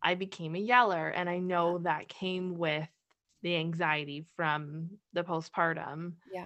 [0.01, 2.87] I became a yeller and I know that came with
[3.41, 6.13] the anxiety from the postpartum.
[6.31, 6.45] Yeah.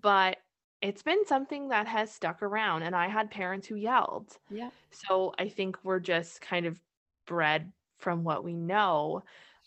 [0.00, 0.38] But
[0.82, 4.36] it's been something that has stuck around and I had parents who yelled.
[4.50, 4.70] Yeah.
[4.90, 6.80] So I think we're just kind of
[7.26, 9.22] bred from what we know.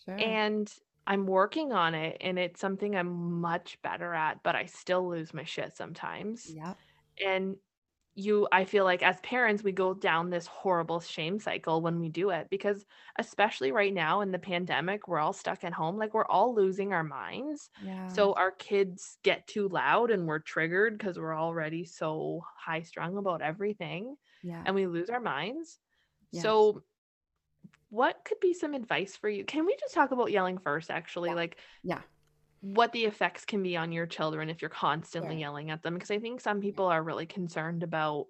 [0.06, 0.18] Sure.
[0.18, 0.72] And
[1.08, 5.34] I'm working on it and it's something I'm much better at, but I still lose
[5.34, 6.48] my shit sometimes.
[6.54, 6.76] Yeah.
[7.26, 7.56] And
[8.20, 12.10] you I feel like as parents we go down this horrible shame cycle when we
[12.10, 12.86] do it because
[13.18, 16.94] especially right now in the pandemic we're all stuck at home like we're all losing
[16.94, 17.70] our minds.
[17.84, 18.08] Yeah.
[18.10, 23.18] So our kids get too loud and we're triggered because we're already so high strung
[23.18, 24.16] about everything.
[24.44, 24.62] Yeah.
[24.66, 25.80] And we lose our minds.
[26.32, 26.44] Yes.
[26.44, 26.84] So
[27.90, 29.46] what could be some advice for you?
[29.46, 31.30] Can we just talk about yelling first actually?
[31.30, 31.36] Yeah.
[31.36, 32.02] Like Yeah
[32.62, 35.40] what the effects can be on your children if you're constantly right.
[35.40, 38.28] yelling at them because i think some people are really concerned about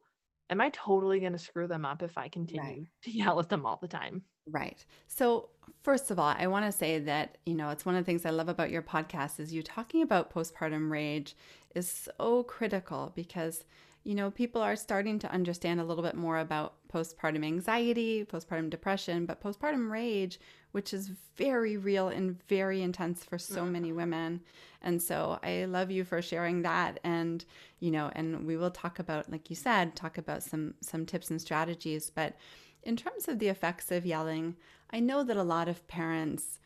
[0.49, 2.87] am i totally going to screw them up if i continue right.
[3.03, 5.49] to yell at them all the time right so
[5.83, 8.25] first of all i want to say that you know it's one of the things
[8.25, 11.35] i love about your podcast is you talking about postpartum rage
[11.75, 13.63] is so critical because
[14.03, 18.69] you know, people are starting to understand a little bit more about postpartum anxiety, postpartum
[18.69, 20.39] depression, but postpartum rage,
[20.71, 23.71] which is very real and very intense for so mm-hmm.
[23.71, 24.41] many women.
[24.82, 27.43] And so I love you for sharing that and,
[27.79, 31.29] you know, and we will talk about like you said, talk about some some tips
[31.29, 32.36] and strategies, but
[32.84, 34.55] in terms of the effects of yelling,
[34.91, 36.60] I know that a lot of parents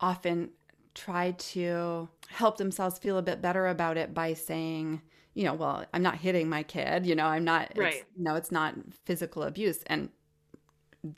[0.00, 0.50] often
[0.94, 5.02] try to help themselves feel a bit better about it by saying,
[5.34, 8.04] you know, well, I'm not hitting my kid, you know, I'm not, right.
[8.16, 9.82] no, it's not physical abuse.
[9.86, 10.08] And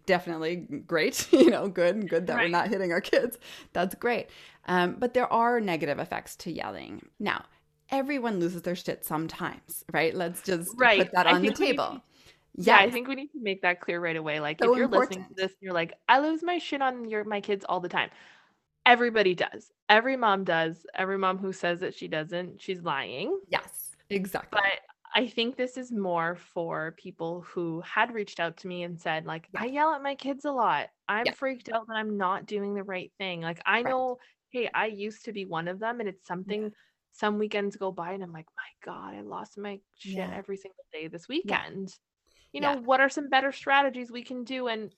[0.06, 2.44] definitely great, you know, good, good that right.
[2.44, 3.38] we're not hitting our kids.
[3.72, 4.28] That's great.
[4.66, 7.06] Um, but there are negative effects to yelling.
[7.18, 7.44] Now,
[7.90, 10.14] everyone loses their shit sometimes, right?
[10.14, 10.98] Let's just right.
[10.98, 12.02] put that on the table.
[12.60, 14.40] Yeah, I think we need to make that clear right away.
[14.40, 15.10] Like so if you're important.
[15.10, 17.88] listening to this, you're like, I lose my shit on your my kids all the
[17.88, 18.10] time.
[18.84, 19.70] Everybody does.
[19.88, 20.84] Every mom does.
[20.94, 23.38] Every mom who says that she doesn't, she's lying.
[23.48, 23.94] Yes.
[24.10, 24.58] Exactly.
[24.60, 24.80] But
[25.18, 29.26] I think this is more for people who had reached out to me and said,
[29.26, 29.62] like, yeah.
[29.62, 30.90] I yell at my kids a lot.
[31.08, 31.32] I'm yeah.
[31.32, 33.40] freaked out that I'm not doing the right thing.
[33.40, 33.86] Like, I right.
[33.86, 34.18] know,
[34.50, 36.68] hey, I used to be one of them, and it's something yeah.
[37.10, 40.84] some weekends go by, and I'm like, my God, I lost my shit every single
[40.92, 41.92] day this weekend.
[42.52, 44.68] You know, what are some better strategies we can do?
[44.68, 44.94] And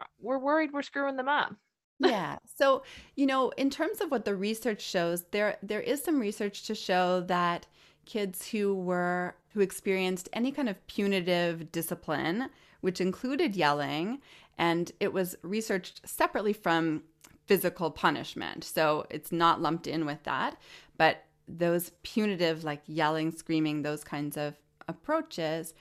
[0.00, 1.54] uh, we're worried we're screwing them up.
[1.98, 2.38] yeah.
[2.56, 2.84] So,
[3.16, 6.74] you know, in terms of what the research shows, there there is some research to
[6.74, 7.66] show that
[8.06, 12.48] kids who were who experienced any kind of punitive discipline,
[12.80, 14.20] which included yelling,
[14.58, 17.02] and it was researched separately from
[17.46, 18.64] physical punishment.
[18.64, 20.56] So it's not lumped in with that,
[20.98, 24.54] but those punitive like yelling, screaming, those kinds of
[24.88, 25.74] approaches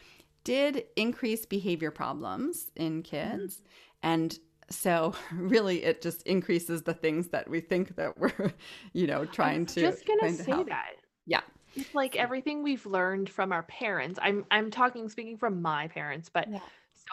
[0.46, 3.68] did increase behavior problems in kids mm-hmm.
[4.04, 8.54] and so really it just increases the things that we think that we're
[8.94, 10.70] you know trying to just gonna say help.
[10.70, 10.94] that
[11.26, 11.42] yeah
[11.76, 14.20] it's like everything we've learned from our parents.
[14.22, 16.60] I'm I'm talking speaking from my parents, but yeah.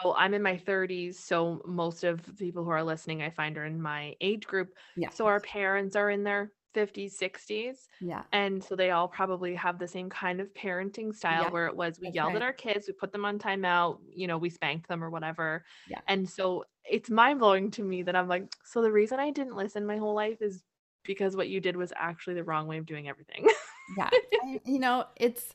[0.01, 3.57] so I'm in my 30s, so most of the people who are listening I find
[3.57, 4.73] are in my age group.
[4.95, 5.09] Yeah.
[5.09, 7.87] So our parents are in their 50s, 60s.
[8.01, 8.23] Yeah.
[8.31, 11.99] And so they all probably have the same kind of parenting style where it was
[11.99, 12.37] we That's yelled right.
[12.37, 15.63] at our kids, we put them on timeout, you know, we spanked them or whatever.
[15.87, 15.99] Yeah.
[16.07, 19.55] And so it's mind blowing to me that I'm like, so the reason I didn't
[19.55, 20.63] listen my whole life is
[21.03, 23.47] because what you did was actually the wrong way of doing everything.
[23.97, 24.09] yeah.
[24.65, 25.53] you know, it's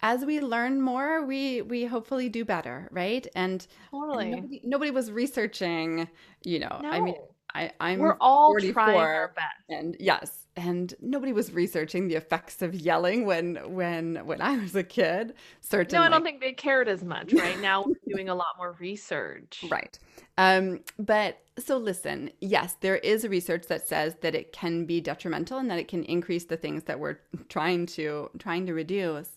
[0.00, 3.26] as we learn more, we we hopefully do better, right?
[3.34, 6.08] And totally nobody, nobody was researching,
[6.44, 6.80] you know.
[6.82, 6.90] No.
[6.90, 7.16] I mean,
[7.54, 12.16] I I'm we're all 44, trying our best, and yes, and nobody was researching the
[12.16, 15.34] effects of yelling when when when I was a kid.
[15.60, 17.32] Certainly, no, I don't think they cared as much.
[17.32, 19.64] Right now, we're doing a lot more research.
[19.70, 19.96] Right.
[20.36, 25.00] Um, but so listen, yes, there is a research that says that it can be
[25.00, 27.18] detrimental and that it can increase the things that we're
[27.48, 29.30] trying to trying to reduce.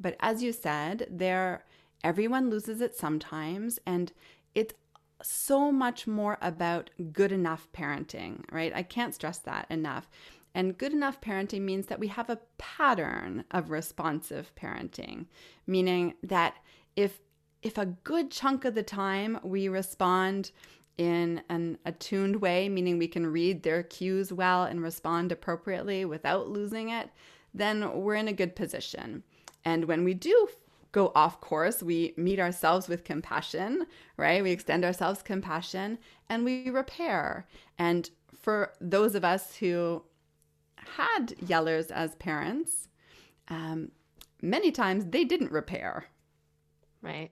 [0.00, 1.64] But as you said, there
[2.02, 4.12] everyone loses it sometimes and
[4.54, 4.74] it's
[5.22, 8.72] so much more about good enough parenting, right?
[8.74, 10.08] I can't stress that enough.
[10.56, 15.26] And good enough parenting means that we have a pattern of responsive parenting,
[15.66, 16.54] meaning that
[16.96, 17.20] if
[17.62, 20.52] if a good chunk of the time we respond
[20.96, 26.48] in an attuned way, meaning we can read their cues well and respond appropriately without
[26.48, 27.10] losing it,
[27.52, 29.22] then we're in a good position.
[29.64, 30.48] And when we do
[30.92, 33.84] go off course, we meet ourselves with compassion,
[34.16, 34.42] right?
[34.42, 35.98] We extend ourselves compassion
[36.30, 37.46] and we repair.
[37.78, 38.08] And
[38.40, 40.02] for those of us who
[40.96, 42.88] had yellers as parents,
[43.48, 43.90] um,
[44.42, 46.06] many times they didn't repair.
[47.02, 47.30] Right.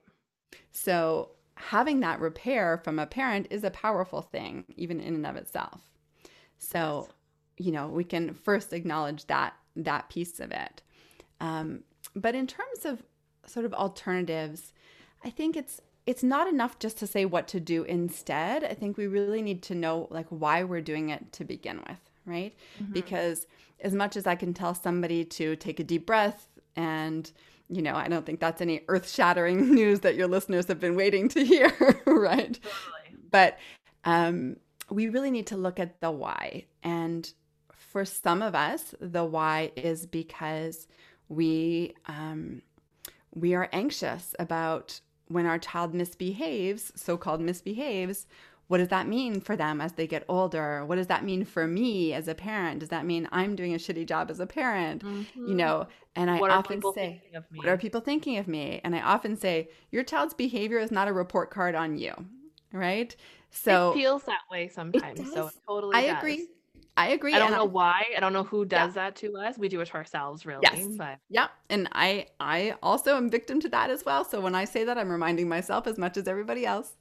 [0.71, 5.35] So having that repair from a parent is a powerful thing, even in and of
[5.35, 5.81] itself.
[6.57, 7.07] So,
[7.57, 7.65] yes.
[7.65, 10.81] you know, we can first acknowledge that that piece of it.
[11.41, 11.83] Um,
[12.15, 13.03] but in terms of
[13.45, 14.73] sort of alternatives,
[15.23, 18.63] I think it's it's not enough just to say what to do instead.
[18.63, 21.99] I think we really need to know like why we're doing it to begin with,
[22.25, 22.55] right?
[22.81, 22.93] Mm-hmm.
[22.93, 23.47] Because
[23.81, 27.31] as much as I can tell somebody to take a deep breath and
[27.67, 30.95] you know, I don't think that's any earth shattering news that your listeners have been
[30.95, 31.69] waiting to hear,
[32.05, 32.59] right?
[32.61, 33.23] Totally.
[33.31, 33.57] But
[34.03, 34.57] um,
[34.89, 36.65] we really need to look at the why.
[36.83, 37.31] And
[37.73, 40.87] for some of us, the why is because
[41.27, 42.61] we um,
[43.33, 48.27] we are anxious about when our child misbehaves, so-called misbehaves,
[48.67, 50.85] what does that mean for them as they get older?
[50.85, 52.79] What does that mean for me as a parent?
[52.79, 55.03] Does that mean I'm doing a shitty job as a parent?
[55.03, 55.47] Mm-hmm.
[55.47, 57.21] You know, and I often say,
[57.53, 58.81] What are people thinking of me?
[58.83, 62.13] And I often say, Your child's behavior is not a report card on you,
[62.71, 63.15] right?
[63.51, 65.31] So it feels that way sometimes.
[65.31, 66.17] So it totally I does.
[66.17, 66.47] agree.
[66.97, 67.33] I agree.
[67.33, 68.05] I don't know I, why.
[68.15, 69.03] I don't know who does yeah.
[69.03, 69.57] that to us.
[69.57, 70.61] We do it to ourselves, really.
[70.63, 70.87] Yes.
[70.97, 74.23] But yeah, and I I also am victim to that as well.
[74.23, 76.95] So when I say that, I'm reminding myself as much as everybody else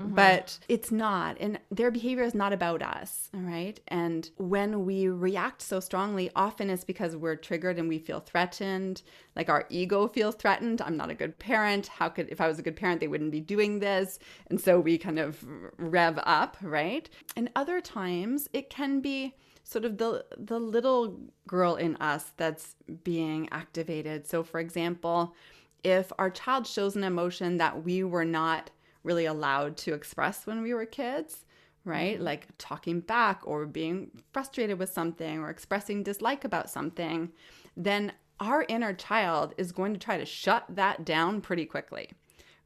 [0.00, 0.14] Mm-hmm.
[0.14, 1.36] But it's not.
[1.40, 3.30] And their behavior is not about us.
[3.34, 3.78] All right.
[3.88, 9.02] And when we react so strongly, often it's because we're triggered and we feel threatened.
[9.34, 10.82] Like our ego feels threatened.
[10.82, 11.86] I'm not a good parent.
[11.86, 14.18] How could, if I was a good parent, they wouldn't be doing this.
[14.50, 15.44] And so we kind of
[15.78, 16.56] rev up.
[16.60, 17.08] Right.
[17.34, 22.76] And other times it can be sort of the the little girl in us that's
[23.02, 24.26] being activated.
[24.26, 25.34] So for example,
[25.82, 28.70] if our child shows an emotion that we were not
[29.06, 31.46] really allowed to express when we were kids,
[31.84, 32.16] right?
[32.16, 32.24] Mm-hmm.
[32.24, 37.30] Like talking back or being frustrated with something or expressing dislike about something,
[37.76, 42.10] then our inner child is going to try to shut that down pretty quickly,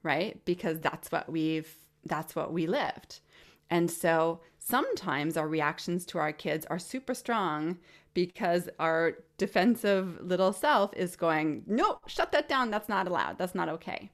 [0.03, 0.42] right?
[0.44, 1.76] Because that's what we've
[2.07, 3.20] that's what we lived.
[3.68, 7.79] And so sometimes our reactions to our kids are super strong
[8.14, 12.70] because our defensive little self is going, no, shut that down.
[12.70, 13.37] That's not allowed.
[13.38, 14.11] That's not okay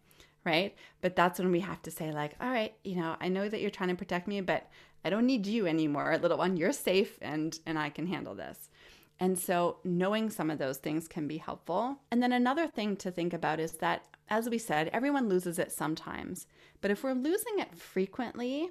[0.46, 0.74] right?
[1.02, 3.60] But that's when we have to say, like, all right, you know, I know that
[3.60, 4.70] you're trying to protect me, but
[5.04, 6.56] I don't need you anymore, little one.
[6.56, 8.70] You're safe and and I can handle this.
[9.18, 11.98] And so knowing some of those things can be helpful.
[12.10, 15.72] And then another thing to think about is that as we said, everyone loses it
[15.72, 16.46] sometimes.
[16.80, 18.70] But if we're losing it frequently,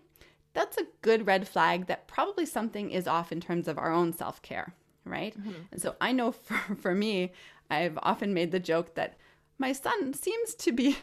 [0.53, 4.13] that's a good red flag that probably something is off in terms of our own
[4.13, 5.37] self-care, right?
[5.37, 5.53] Mm-hmm.
[5.71, 7.33] And so I know for, for me,
[7.69, 9.17] I've often made the joke that
[9.57, 10.97] my son seems to be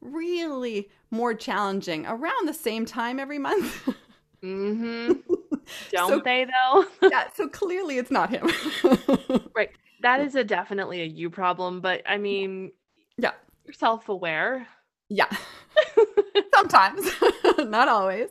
[0.00, 3.88] really more challenging around the same time every month.
[4.42, 5.12] mm-hmm.
[5.90, 6.86] Don't so, they though?
[7.10, 8.48] yeah, so clearly it's not him.
[9.54, 9.70] right.
[10.02, 12.72] That is a definitely a you problem, but I mean,
[13.16, 13.32] yeah.
[13.64, 14.66] You're self-aware.
[15.10, 15.28] Yeah.
[16.54, 17.06] Sometimes,
[17.58, 18.28] not always.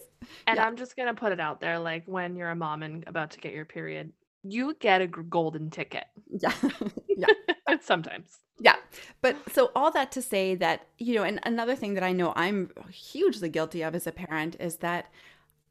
[0.48, 0.66] And yeah.
[0.66, 3.32] I'm just going to put it out there like when you're a mom and about
[3.32, 4.12] to get your period,
[4.44, 6.06] you get a golden ticket.
[6.30, 6.54] Yeah.
[7.08, 7.28] yeah.
[7.82, 8.40] Sometimes.
[8.60, 8.76] Yeah.
[9.22, 12.34] But so all that to say that, you know, and another thing that I know
[12.36, 15.12] I'm hugely guilty of as a parent is that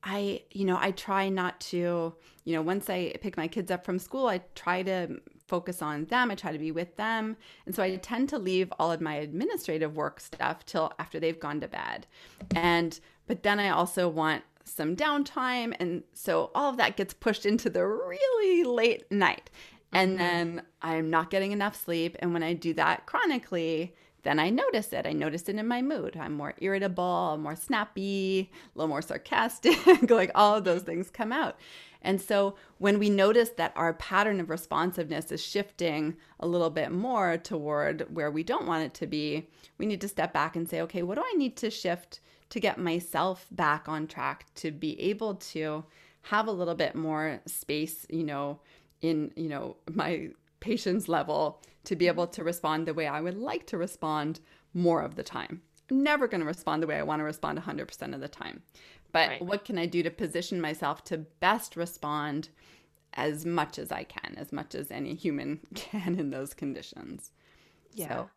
[0.05, 2.14] I, you know, I try not to,
[2.45, 6.05] you know, once I pick my kids up from school, I try to focus on
[6.07, 6.31] them.
[6.31, 7.37] I try to be with them.
[7.66, 11.38] And so I tend to leave all of my administrative work stuff till after they've
[11.38, 12.07] gone to bed.
[12.55, 15.75] And, but then I also want some downtime.
[15.81, 19.51] And so all of that gets pushed into the really late night
[19.93, 20.18] and mm-hmm.
[20.18, 22.16] then I'm not getting enough sleep.
[22.18, 25.07] And when I do that chronically, then I notice it.
[25.07, 26.16] I notice it in my mood.
[26.16, 29.76] I'm more irritable, more snappy, a little more sarcastic,
[30.11, 31.57] like all of those things come out.
[32.03, 36.91] And so when we notice that our pattern of responsiveness is shifting a little bit
[36.93, 40.68] more toward where we don't want it to be, we need to step back and
[40.68, 42.20] say, okay, what do I need to shift
[42.51, 45.84] to get myself back on track to be able to
[46.22, 48.59] have a little bit more space, you know,
[49.03, 50.30] in, you know, my
[50.61, 54.40] patience level to be able to respond the way I would like to respond
[54.74, 55.62] more of the time.
[55.90, 58.62] I'm never going to respond the way I want to respond 100% of the time.
[59.12, 59.42] But right.
[59.42, 62.49] what can I do to position myself to best respond
[63.14, 67.30] as much as I can, as much as any human can in those conditions?
[67.92, 68.09] Yeah.
[68.09, 68.30] So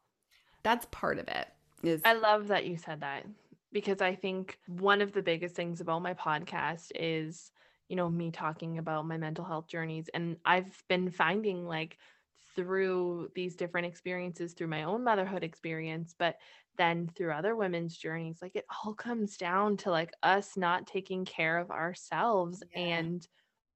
[0.63, 1.47] that's part of it.
[1.81, 3.25] Is I love that you said that
[3.71, 7.51] because I think one of the biggest things about my podcast is,
[7.89, 11.97] you know, me talking about my mental health journeys and I've been finding like
[12.55, 16.35] through these different experiences through my own motherhood experience but
[16.77, 21.25] then through other women's journeys like it all comes down to like us not taking
[21.25, 22.81] care of ourselves yeah.
[22.81, 23.27] and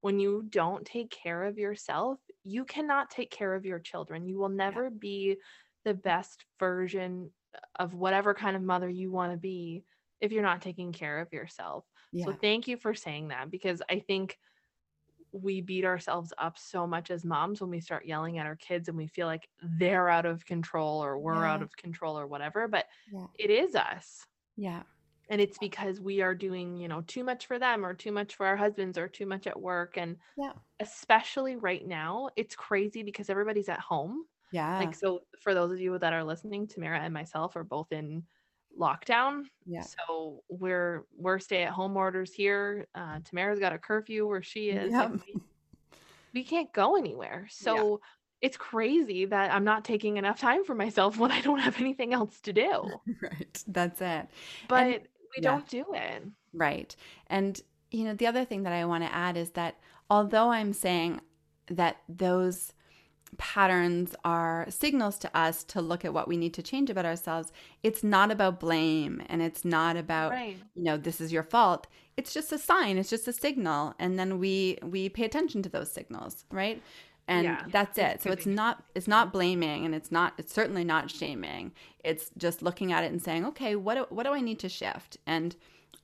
[0.02, 4.38] when you don't take care of yourself you cannot take care of your children you
[4.38, 4.98] will never yeah.
[5.00, 5.38] be
[5.86, 9.84] the best version uh, of whatever kind of mother you want to be
[10.20, 12.26] if you're not taking care of yourself yeah.
[12.26, 14.38] so thank you for saying that because i think
[15.34, 18.88] we beat ourselves up so much as moms when we start yelling at our kids
[18.88, 19.50] and we feel like
[19.80, 21.54] they're out of control or we're yeah.
[21.54, 23.26] out of control or whatever but yeah.
[23.40, 24.84] it is us yeah
[25.30, 28.36] and it's because we are doing you know too much for them or too much
[28.36, 33.04] for our husbands or too much at work and yeah especially right now it's crazy
[33.04, 37.00] because everybody's at home yeah like so for those of you that are listening tamara
[37.00, 38.24] and myself are both in
[38.80, 39.46] lockdown.
[39.66, 39.82] Yeah.
[39.84, 42.88] So we're we're stay at home orders here.
[42.96, 44.92] Uh, Tamara's got a curfew where she is.
[44.92, 45.42] We,
[46.34, 47.48] we, can't go anywhere.
[47.50, 47.98] So yeah.
[48.42, 52.14] it's crazy that I'm not taking enough time for myself when I don't have anything
[52.14, 52.90] else to do.
[53.22, 53.64] right.
[53.68, 54.28] That's it.
[54.68, 54.94] But and,
[55.36, 55.52] we yeah.
[55.52, 56.24] don't do it.
[56.54, 56.96] Right.
[57.28, 57.60] And
[57.92, 59.78] you know, the other thing that I want to add is that
[60.10, 61.22] although I'm saying
[61.68, 62.74] that those
[63.38, 67.52] patterns are signals to us to look at what we need to change about ourselves
[67.82, 70.58] it's not about blame and it's not about right.
[70.76, 71.88] you know this is your fault.
[72.16, 75.70] It's just a sign it's just a signal and then we we pay attention to
[75.70, 76.82] those signals right?
[77.26, 78.22] And yeah, that's it.
[78.22, 81.72] So it's not it's not blaming and it's not it's certainly not shaming.
[82.04, 84.70] It's just looking at it and saying okay what do, what do i need to
[84.70, 85.18] shift?
[85.26, 85.56] And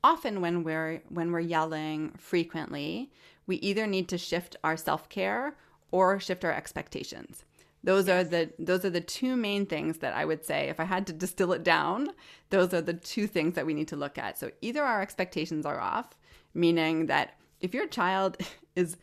[0.03, 3.11] often when we're when we're yelling frequently
[3.47, 5.55] we either need to shift our self-care
[5.91, 7.43] or shift our expectations.
[7.83, 8.25] Those yes.
[8.25, 11.07] are the those are the two main things that I would say if I had
[11.07, 12.09] to distill it down,
[12.49, 14.37] those are the two things that we need to look at.
[14.37, 16.17] So either our expectations are off,
[16.53, 18.37] meaning that if your child
[18.75, 18.97] is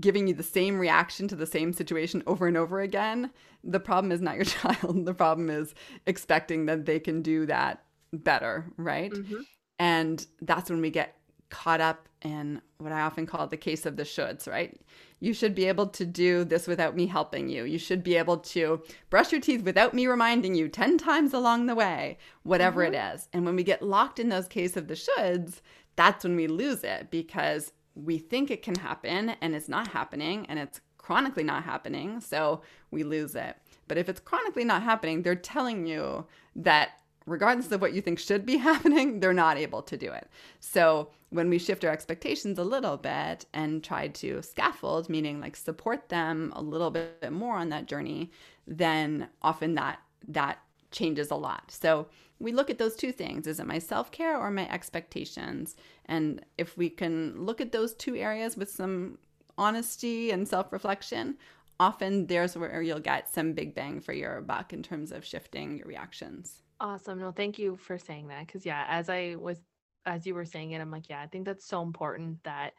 [0.00, 3.30] giving you the same reaction to the same situation over and over again,
[3.62, 5.04] the problem is not your child.
[5.04, 5.74] The problem is
[6.06, 9.12] expecting that they can do that better, right?
[9.12, 9.40] Mm-hmm.
[9.78, 11.16] And that's when we get
[11.52, 14.80] caught up in what I often call the case of the shoulds, right?
[15.20, 17.64] You should be able to do this without me helping you.
[17.64, 21.66] You should be able to brush your teeth without me reminding you 10 times along
[21.66, 22.94] the way, whatever mm-hmm.
[22.94, 23.28] it is.
[23.34, 25.60] And when we get locked in those case of the shoulds,
[25.94, 30.46] that's when we lose it because we think it can happen and it's not happening
[30.48, 32.18] and it's chronically not happening.
[32.20, 33.56] So we lose it.
[33.88, 36.24] But if it's chronically not happening, they're telling you
[36.56, 36.92] that
[37.26, 40.28] regardless of what you think should be happening, they're not able to do it.
[40.60, 45.56] So when we shift our expectations a little bit and try to scaffold, meaning like
[45.56, 48.30] support them a little bit more on that journey,
[48.66, 50.58] then often that that
[50.90, 51.70] changes a lot.
[51.70, 52.06] So
[52.38, 53.46] we look at those two things.
[53.46, 55.74] Is it my self-care or my expectations?
[56.04, 59.16] And if we can look at those two areas with some
[59.56, 61.38] honesty and self-reflection,
[61.80, 65.78] often there's where you'll get some big bang for your buck in terms of shifting
[65.78, 66.62] your reactions.
[66.78, 67.20] Awesome.
[67.20, 68.46] No, thank you for saying that.
[68.48, 69.60] Cause yeah, as I was
[70.06, 72.72] as you were saying it, I'm like, yeah, I think that's so important that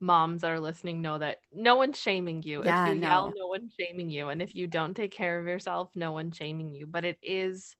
[0.00, 2.64] moms that are listening know that no one's shaming you.
[2.64, 3.08] Yeah, if you no.
[3.08, 4.28] yell, no one's shaming you.
[4.28, 6.86] And if you don't take care of yourself, no one's shaming you.
[6.86, 7.76] But it is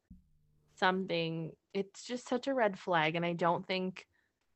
[0.77, 3.17] something, it's just such a red flag.
[3.17, 4.07] And I don't think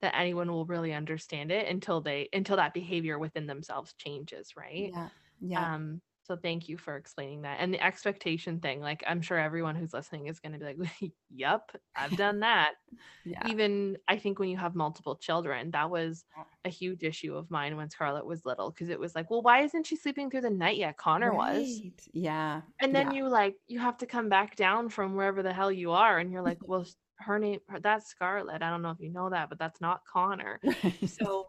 [0.00, 4.92] that anyone will really understand it until they until that behavior within themselves changes, right?
[4.94, 5.08] Yeah.
[5.40, 5.74] Yeah.
[5.74, 7.58] Um, so thank you for explaining that.
[7.60, 11.12] And the expectation thing, like I'm sure everyone who's listening is going to be like,
[11.30, 12.72] "Yep, I've done that."
[13.24, 13.46] yeah.
[13.48, 16.24] Even I think when you have multiple children, that was
[16.64, 19.62] a huge issue of mine when Scarlett was little because it was like, "Well, why
[19.62, 21.58] isn't she sleeping through the night yet?" Connor right.
[21.58, 21.82] was.
[22.12, 22.62] Yeah.
[22.80, 23.18] And then yeah.
[23.18, 26.32] you like you have to come back down from wherever the hell you are and
[26.32, 26.86] you're like, "Well,
[27.18, 28.62] her name that's Scarlett.
[28.62, 30.60] I don't know if you know that, but that's not Connor."
[31.06, 31.48] So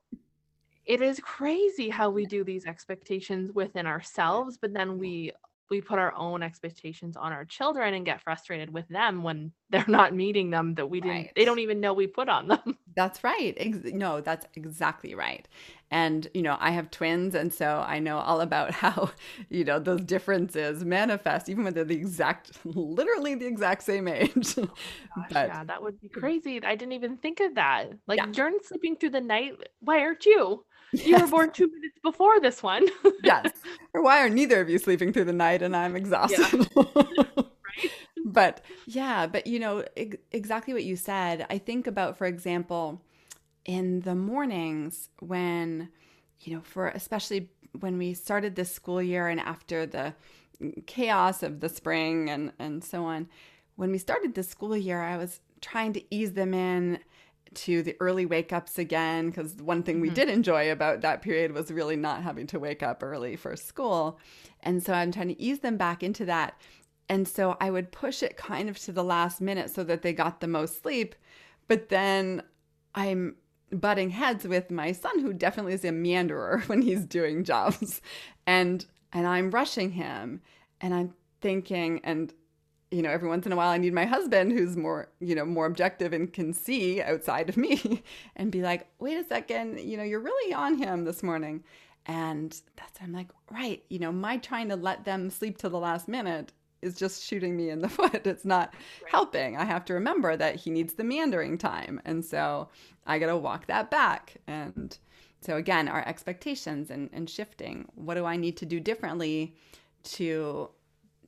[0.88, 5.34] it is crazy how we do these expectations within ourselves, but then we
[5.70, 9.86] we put our own expectations on our children and get frustrated with them when they're
[9.88, 11.34] not meeting them that we didn't Right.
[11.36, 12.78] they don't even know we put on them.
[12.96, 13.54] That's right.
[13.58, 15.48] Ex- no, that's exactly right.
[15.92, 19.12] And, you know, I have twins, and so I know all about how,
[19.50, 24.56] you know, those differences manifest, even when they're the exact, literally the exact same age.
[25.16, 26.62] Oh but yeah, that would be crazy.
[26.64, 27.92] I didn't even think of that.
[28.08, 28.28] Like Yeah.
[28.38, 29.54] you're sleeping through the night.
[29.80, 30.66] Why aren't you?
[30.94, 32.88] You were born two minutes before this one.
[33.24, 33.52] yes.
[33.94, 36.70] Or why are neither of you sleeping through the night and I'm exhausted?
[38.30, 41.46] But yeah, but you know, ex- exactly what you said.
[41.50, 43.02] I think about, for example,
[43.64, 45.90] in the mornings when,
[46.42, 50.14] you know, for especially when we started this school year and after the
[50.88, 53.30] chaos of the spring and, and so on,
[53.76, 57.00] when we started this school year, I was trying to ease them in
[57.58, 60.14] to the early wake ups again because one thing we Mhm.
[60.16, 64.20] did enjoy about that period was really not having to wake up early for school.
[64.64, 66.60] And so i'm trying to ease them back into that.
[67.10, 70.14] And so i would push it kind of to the last minute so that they
[70.14, 71.16] got the most sleep.
[71.68, 72.44] But then
[72.96, 73.36] i'm
[73.72, 78.02] butting heads with my son who definitely is a meanderer when he's doing jobs.
[78.46, 80.42] And and i'm rushing him.
[80.82, 82.34] And i'm thinking and
[82.92, 85.46] you know every once in a while i need my husband who's more you know
[85.46, 88.04] more objective and can see outside of me
[88.36, 91.64] and be like wait a second you know you're really on him this morning.
[92.10, 95.80] And that's i'm like right you know my trying to let them sleep till the
[95.80, 98.28] last minute is just shooting me in the foot.
[98.28, 98.74] It's not
[99.08, 99.58] helping.
[99.58, 102.00] I have to remember that he needs the meandering time.
[102.06, 102.70] And so
[103.06, 104.38] i got to walk that back.
[104.48, 104.98] And
[105.42, 107.90] so again our expectations and, and shifting.
[107.96, 109.56] What do i need to do differently
[110.04, 110.70] to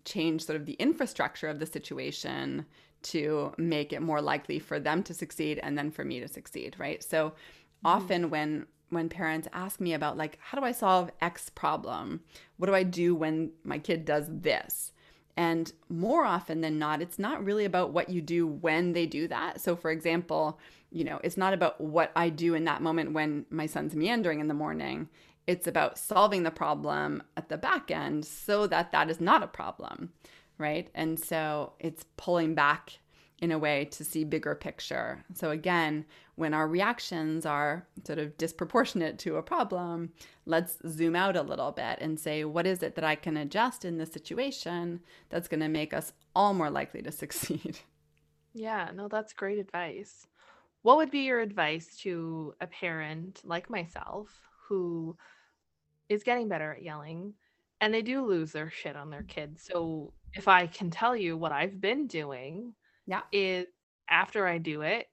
[0.06, 2.66] change sort of the infrastructure of the situation
[3.02, 6.76] to make it more likely for them to succeed and then for me to succeed
[6.78, 7.04] right?
[7.04, 7.88] So mm-hmm.
[7.88, 12.22] often when when parents ask me about like how do i solve x problem?
[12.58, 14.92] What do i do when my kid does this?
[15.38, 19.28] And more often than not it's not really about what you do when they do
[19.28, 19.62] that.
[19.62, 20.60] So for example
[20.92, 24.40] you know it's not about what i do in that moment when my son's meandering
[24.40, 25.08] in the morning
[25.50, 29.48] it's about solving the problem at the back end so that that is not a
[29.48, 30.12] problem
[30.60, 30.90] right?
[30.94, 33.00] And so it's pulling back
[33.40, 35.24] in a way to see bigger picture.
[35.34, 40.10] So again when our reactions are sort of disproportionate to a problem
[40.46, 43.84] let's zoom out a little bit and say what is it that i can adjust
[43.84, 47.80] in this situation that's going to make us all more likely to succeed?
[48.54, 50.28] Yeah, no, that's great advice.
[50.82, 54.30] What would be your advice to a parent like myself
[54.68, 55.18] who
[56.10, 57.36] is getting better at yelling
[57.80, 59.64] and they do lose their shit on their kids?
[59.64, 63.22] So, if I can tell you what I've been doing, Yeah.
[63.32, 63.68] is
[64.10, 65.08] after I do it,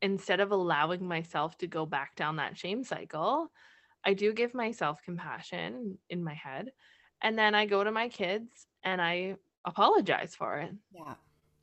[0.00, 3.52] instead of allowing myself to go back down that shame cycle,
[4.04, 6.72] I do give myself compassion in my head.
[7.20, 10.72] And then I go to my kids and I apologize for it.
[10.92, 11.14] yeah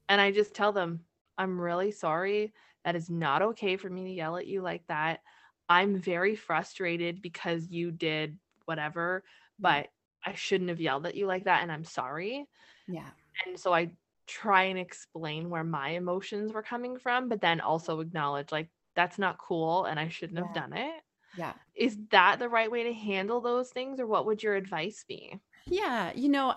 [0.07, 1.01] And I just tell them,
[1.37, 2.53] I'm really sorry.
[2.85, 5.19] That is not okay for me to yell at you like that.
[5.67, 8.39] I'm very frustrated because you did
[8.69, 9.25] whatever,
[9.59, 9.89] but
[10.25, 11.63] I shouldn't have yelled at you like that.
[11.63, 12.47] And I'm sorry.
[12.87, 13.11] yeah
[13.45, 13.91] And so I
[14.27, 19.17] try and explain where my emotions were coming from, but then also acknowledge, like, that's
[19.17, 21.01] not cool and I shouldn't have done it.
[21.33, 25.05] yeah Is that the right way to handle those things, or what would your advice
[25.07, 25.39] be?
[25.65, 26.55] Yeah, you know,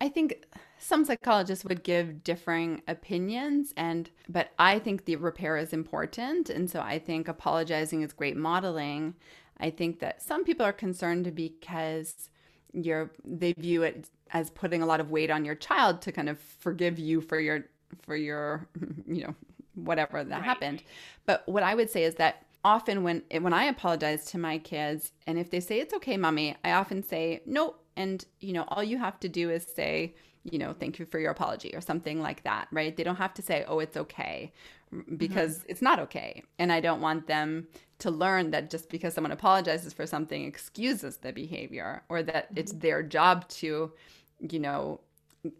[0.00, 0.44] I think
[0.78, 6.70] some psychologists would give differing opinions and but I think the repair is important and
[6.70, 9.14] so I think apologizing is great modeling.
[9.60, 12.30] I think that some people are concerned because
[12.72, 16.28] you're they view it as putting a lot of weight on your child to kind
[16.28, 17.64] of forgive you for your
[18.02, 18.68] for your
[19.06, 19.34] you know
[19.74, 20.44] whatever that Right.
[20.44, 20.82] happened.
[21.26, 25.12] But what I would say is that often when when I apologize to my kids
[25.26, 28.84] and if they say it's okay mommy, I often say no and you know all
[28.84, 30.14] you have to do is say
[30.44, 32.96] you know thank you for your apology or something like that, right?
[32.96, 34.52] They don't have to say oh it's okay
[35.16, 36.42] because it's not okay.
[36.58, 37.68] And I don't want them
[38.00, 42.72] to learn that just because someone apologizes for something excuses the behavior or that it's
[42.72, 43.92] their job to
[44.48, 45.00] you know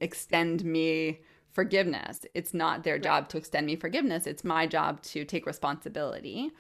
[0.01, 1.21] extend me
[1.53, 2.21] forgiveness.
[2.35, 4.27] It's not their job to extend me forgiveness.
[4.27, 6.51] It's my job to take responsibility.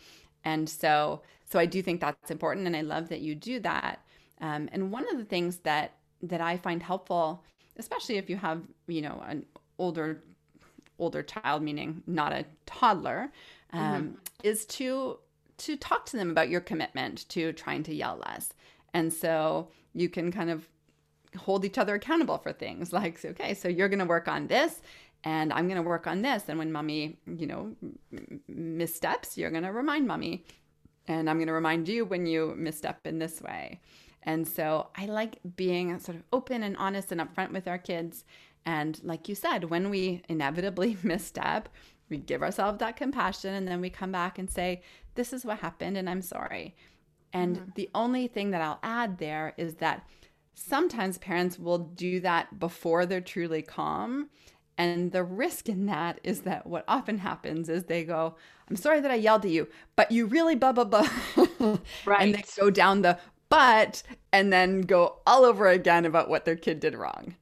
[0.44, 4.00] And so, so I do think that's important, and I love that you do that.
[4.40, 5.92] Um, and one of the things that
[6.22, 7.42] that I find helpful,
[7.80, 9.44] especially if you have you know an
[9.78, 10.22] older
[11.00, 13.32] older child, meaning not a toddler,
[13.72, 15.18] um, is to
[15.58, 18.54] to talk to them about your commitment to trying to yell less.
[18.94, 20.68] And so you can kind of
[21.36, 24.82] hold each other accountable for things like okay so you're going to work on this
[25.22, 26.44] and i'm going to work on this.
[26.48, 27.72] And when mommy you know
[28.12, 30.44] m- missteps you're going to remind mommy.
[31.06, 33.80] And i'm going to remind you when you misstep in this way
[34.22, 38.24] And so I like being sort of open and honest and upfront with our kids.
[38.66, 41.68] And like you said, when we inevitably misstep,
[42.08, 44.82] we give ourselves that compassion and then we come back and say,
[45.14, 46.76] This is what happened and I'm sorry.
[47.32, 47.70] And mm-hmm.
[47.76, 50.06] the only thing that I'll add there is that
[50.54, 54.28] sometimes parents will do that before they're truly calm.
[54.76, 58.36] And the risk in that is that what often happens is they go,
[58.68, 61.08] I'm sorry that I yelled at you, but you really blah, blah, blah.
[62.06, 62.20] right.
[62.20, 63.18] And they go down the
[63.50, 67.34] but and then go all over again about what their kid did wrong.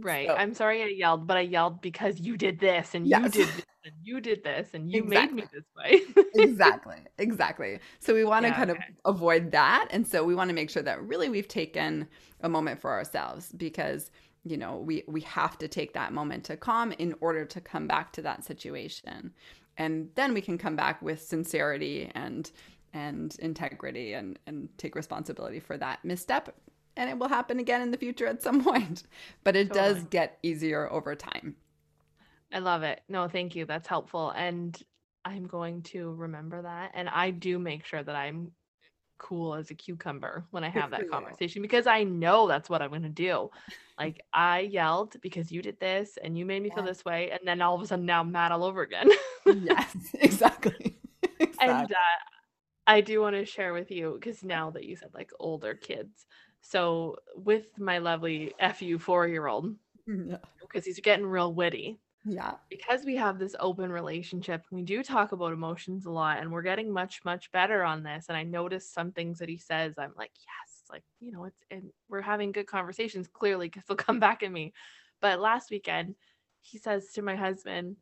[0.00, 0.28] Right.
[0.28, 3.34] So, I'm sorry I yelled, but I yelled because you did this and yes.
[3.34, 5.34] you did this and you did this and you exactly.
[5.34, 6.24] made me this way.
[6.44, 6.98] exactly.
[7.18, 7.80] Exactly.
[7.98, 8.84] So we want to yeah, kind okay.
[9.04, 9.88] of avoid that.
[9.90, 12.06] And so we want to make sure that really we've taken
[12.42, 14.12] a moment for ourselves because
[14.44, 17.88] you know we we have to take that moment to calm in order to come
[17.88, 19.32] back to that situation
[19.78, 22.50] and then we can come back with sincerity and
[22.92, 26.54] and integrity and and take responsibility for that misstep.
[26.96, 29.04] And it will happen again in the future at some point.
[29.44, 29.94] But it totally.
[29.94, 31.56] does get easier over time.
[32.52, 33.02] I love it.
[33.08, 33.64] No thank you.
[33.64, 34.30] That's helpful.
[34.30, 34.80] And
[35.24, 36.92] i'm going to remember that.
[36.94, 38.52] And i do make sure that i'm
[39.18, 42.90] cool as a cucumber when i have that conversation because i know that's what i'm
[42.90, 43.50] going to do.
[43.98, 46.76] Like i yelled because you did this and you made me yeah.
[46.76, 47.30] feel this way.
[47.30, 49.08] And then all of a sudden now i'm mad all over again.
[49.46, 51.68] Yes exactly, exactly.
[51.68, 52.37] and uh,
[52.88, 56.26] I do want to share with you because now that you said like older kids.
[56.62, 59.76] So with my lovely FU four year old,
[60.06, 60.34] because mm-hmm.
[60.74, 60.80] yeah.
[60.82, 62.00] he's getting real witty.
[62.24, 62.54] Yeah.
[62.68, 66.62] Because we have this open relationship, we do talk about emotions a lot and we're
[66.62, 68.26] getting much, much better on this.
[68.28, 71.62] And I noticed some things that he says, I'm like, yes, like, you know, it's
[71.70, 74.72] and we're having good conversations clearly because they'll come back at me.
[75.20, 76.14] But last weekend,
[76.60, 77.96] he says to my husband,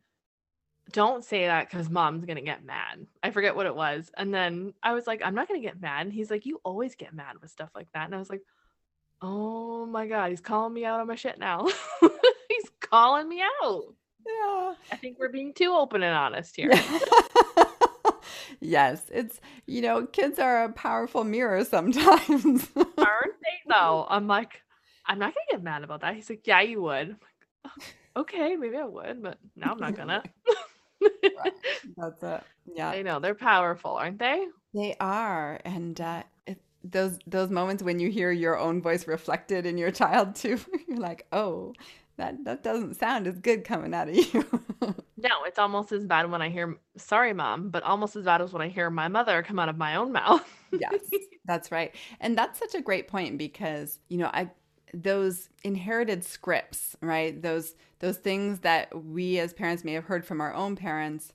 [0.93, 3.07] don't say that because mom's gonna get mad.
[3.23, 4.11] I forget what it was.
[4.17, 6.07] And then I was like, I'm not gonna get mad.
[6.07, 8.07] And he's like, You always get mad with stuff like that.
[8.07, 8.43] And I was like,
[9.21, 11.67] Oh my god, he's calling me out on my shit now.
[12.01, 13.85] he's calling me out.
[14.27, 14.75] Yeah.
[14.93, 16.73] I think we're being too open and honest here.
[18.61, 22.69] yes, it's you know, kids are a powerful mirror sometimes.
[22.77, 24.07] Aren't they though?
[24.09, 24.63] I'm like,
[25.07, 26.15] I'm not gonna get mad about that.
[26.15, 27.17] He's like, Yeah, you would.
[27.65, 27.73] Like,
[28.17, 30.23] okay, maybe I would, but now I'm not gonna.
[31.97, 32.43] That's it.
[32.75, 32.89] Yeah.
[32.91, 34.47] I know they're powerful, aren't they?
[34.75, 35.61] They are.
[35.65, 39.91] And uh, it, those those moments when you hear your own voice reflected in your
[39.91, 41.75] child too, you're like, oh,
[42.17, 44.45] that that doesn't sound as good coming out of you.
[45.17, 48.53] no, it's almost as bad when I hear sorry mom, but almost as bad as
[48.53, 50.45] when I hear my mother come out of my own mouth.
[50.73, 51.01] yes.
[51.45, 51.95] That's right.
[52.21, 54.51] And that's such a great point because, you know, I
[55.03, 57.41] those inherited scripts, right?
[57.41, 61.33] Those those things that we as parents may have heard from our own parents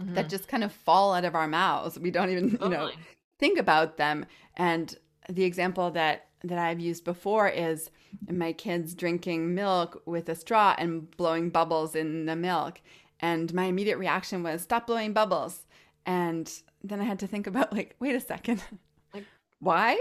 [0.00, 0.14] mm-hmm.
[0.14, 1.98] that just kind of fall out of our mouths.
[1.98, 2.70] We don't even, totally.
[2.70, 2.90] you know,
[3.38, 4.26] think about them.
[4.56, 4.94] And
[5.28, 7.90] the example that that I've used before is
[8.28, 12.80] my kids drinking milk with a straw and blowing bubbles in the milk.
[13.20, 15.66] And my immediate reaction was stop blowing bubbles.
[16.04, 16.52] And
[16.82, 18.64] then I had to think about like, wait a second.
[19.62, 19.96] Why?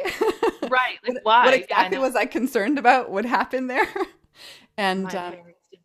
[0.64, 0.97] Right.
[1.07, 1.45] Like why?
[1.45, 3.12] what exactly yeah, was I concerned about?
[3.12, 3.88] What happened there?
[4.78, 5.36] and My um,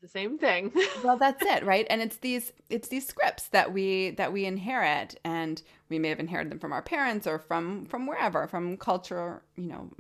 [0.07, 0.73] the same thing.
[1.05, 1.87] well, that's it, right?
[1.91, 6.21] And it's these it's these scripts that we that we inherit and we may have
[6.21, 9.91] inherited them from our parents or from from wherever, from culture, you know,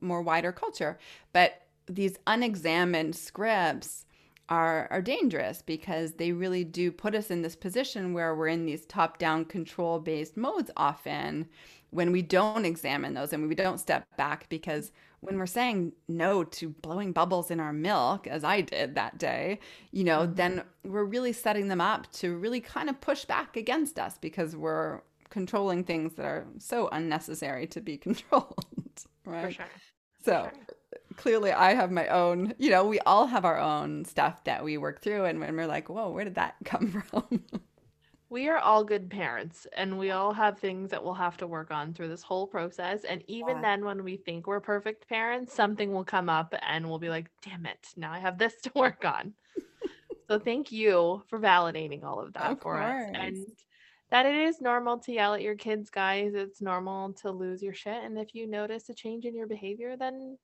[0.00, 0.98] more wider culture.
[1.32, 4.04] But these unexamined scripts
[4.48, 8.66] are are dangerous because they really do put us in this position where we're in
[8.66, 11.48] these top-down control-based modes often
[11.92, 14.90] when we don't examine those and we don't step back because
[15.20, 19.60] when we're saying no to blowing bubbles in our milk, as I did that day,
[19.92, 20.34] you know, mm-hmm.
[20.34, 24.56] then we're really setting them up to really kind of push back against us because
[24.56, 28.64] we're controlling things that are so unnecessary to be controlled.
[29.26, 29.44] right.
[29.44, 29.66] For sure.
[30.24, 30.98] So sure.
[31.16, 34.78] clearly I have my own, you know, we all have our own stuff that we
[34.78, 37.44] work through and when we're like, whoa, where did that come from?
[38.32, 41.70] We are all good parents and we all have things that we'll have to work
[41.70, 43.62] on through this whole process and even yeah.
[43.62, 47.26] then when we think we're perfect parents something will come up and we'll be like
[47.44, 49.34] damn it now i have this to work on
[50.28, 53.04] so thank you for validating all of that of for course.
[53.04, 53.46] us and
[54.10, 57.74] that it is normal to yell at your kids guys it's normal to lose your
[57.74, 60.38] shit and if you notice a change in your behavior then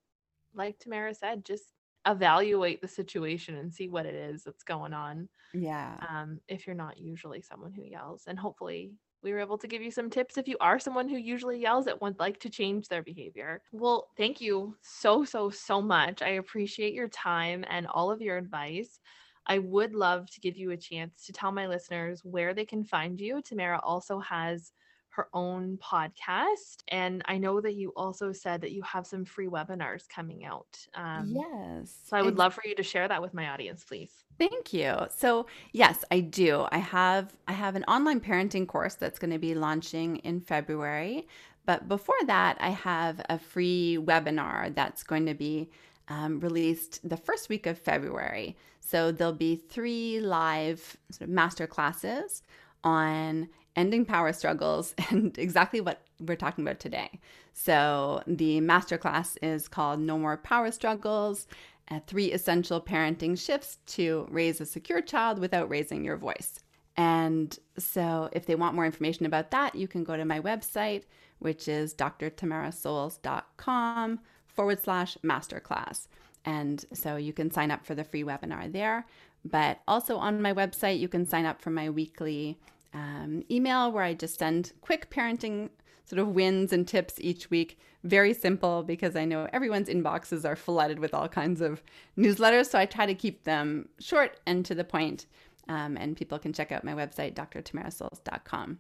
[0.55, 1.65] like tamara said just
[2.09, 5.29] evaluate the situation and see what it is that's going on.
[5.53, 5.97] Yeah.
[6.09, 8.93] Um, if you're not usually someone who yells, and hopefully
[9.23, 11.89] we were able to give you some tips if you are someone who usually yells
[11.89, 13.63] at would like to change their behavior.
[13.73, 16.23] Well, thank you so, so, so much.
[16.23, 19.01] I appreciate your time and all of your advice.
[19.47, 22.85] I would love to give you a chance to tell my listeners where they can
[22.85, 23.43] find you.
[23.43, 24.73] Tamara also has
[25.19, 26.85] her own podcast.
[26.89, 30.79] And I know that you also said that you have some free webinars coming out.
[30.95, 31.99] Um, yes.
[32.05, 34.13] So I would love for you to share that with my audience, please.
[34.39, 34.95] Thank you.
[35.11, 36.67] So, yes, I do.
[36.71, 41.27] I have I have an online parenting course that's going to be launching in February.
[41.67, 45.69] But before that, I have a free webinar that's going to be
[46.07, 48.57] um, released the first week of February.
[48.81, 52.43] So there'll be three live sort of master classes
[52.85, 57.21] on ending power struggles and exactly what we're talking about today.
[57.53, 61.47] So the master class is called No More Power Struggles.
[61.91, 66.61] Uh, three essential parenting shifts to raise a secure child without raising your voice.
[66.99, 71.05] And so, if they want more information about that, you can go to my website,
[71.39, 76.09] which is drtamarasoles.com forward slash masterclass.
[76.45, 79.07] And so you can sign up for the free webinar there.
[79.45, 82.59] But also on my website, you can sign up for my weekly
[82.95, 85.71] um, email where I just send quick parenting
[86.09, 87.79] sort of wins and tips each week.
[88.03, 91.83] Very simple because I know everyone's inboxes are flooded with all kinds of
[92.17, 92.71] newsletters.
[92.71, 95.27] So I try to keep them short and to the point.
[95.69, 98.79] Um, and people can check out my website, drtamarasoles.com.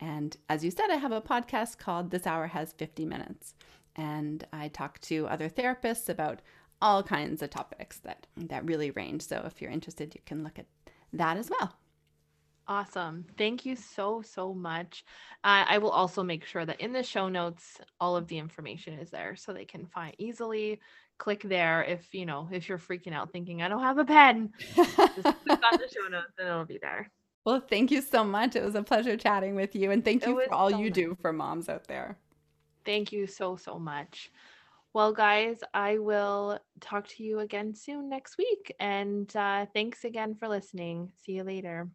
[0.00, 3.54] And as you said, I have a podcast called This Hour Has 50 Minutes.
[3.96, 6.40] And I talk to other therapists about
[6.80, 9.20] all kinds of topics that, that really range.
[9.20, 10.66] So if you're interested, you can look at
[11.12, 11.74] that as well.
[12.70, 13.24] Awesome.
[13.36, 15.04] Thank you so, so much.
[15.42, 18.94] Uh, I will also make sure that in the show notes, all of the information
[18.94, 20.78] is there so they can find easily
[21.18, 24.52] click there if you know if you're freaking out thinking I don't have a pen.
[24.76, 27.10] Just click on the show notes and it'll be there.
[27.44, 28.54] Well, thank you so much.
[28.54, 29.90] It was a pleasure chatting with you.
[29.90, 30.94] And thank you for all so you nice.
[30.94, 32.18] do for moms out there.
[32.84, 34.30] Thank you so, so much.
[34.92, 38.72] Well, guys, I will talk to you again soon next week.
[38.78, 41.10] And uh, thanks again for listening.
[41.24, 41.88] See you later.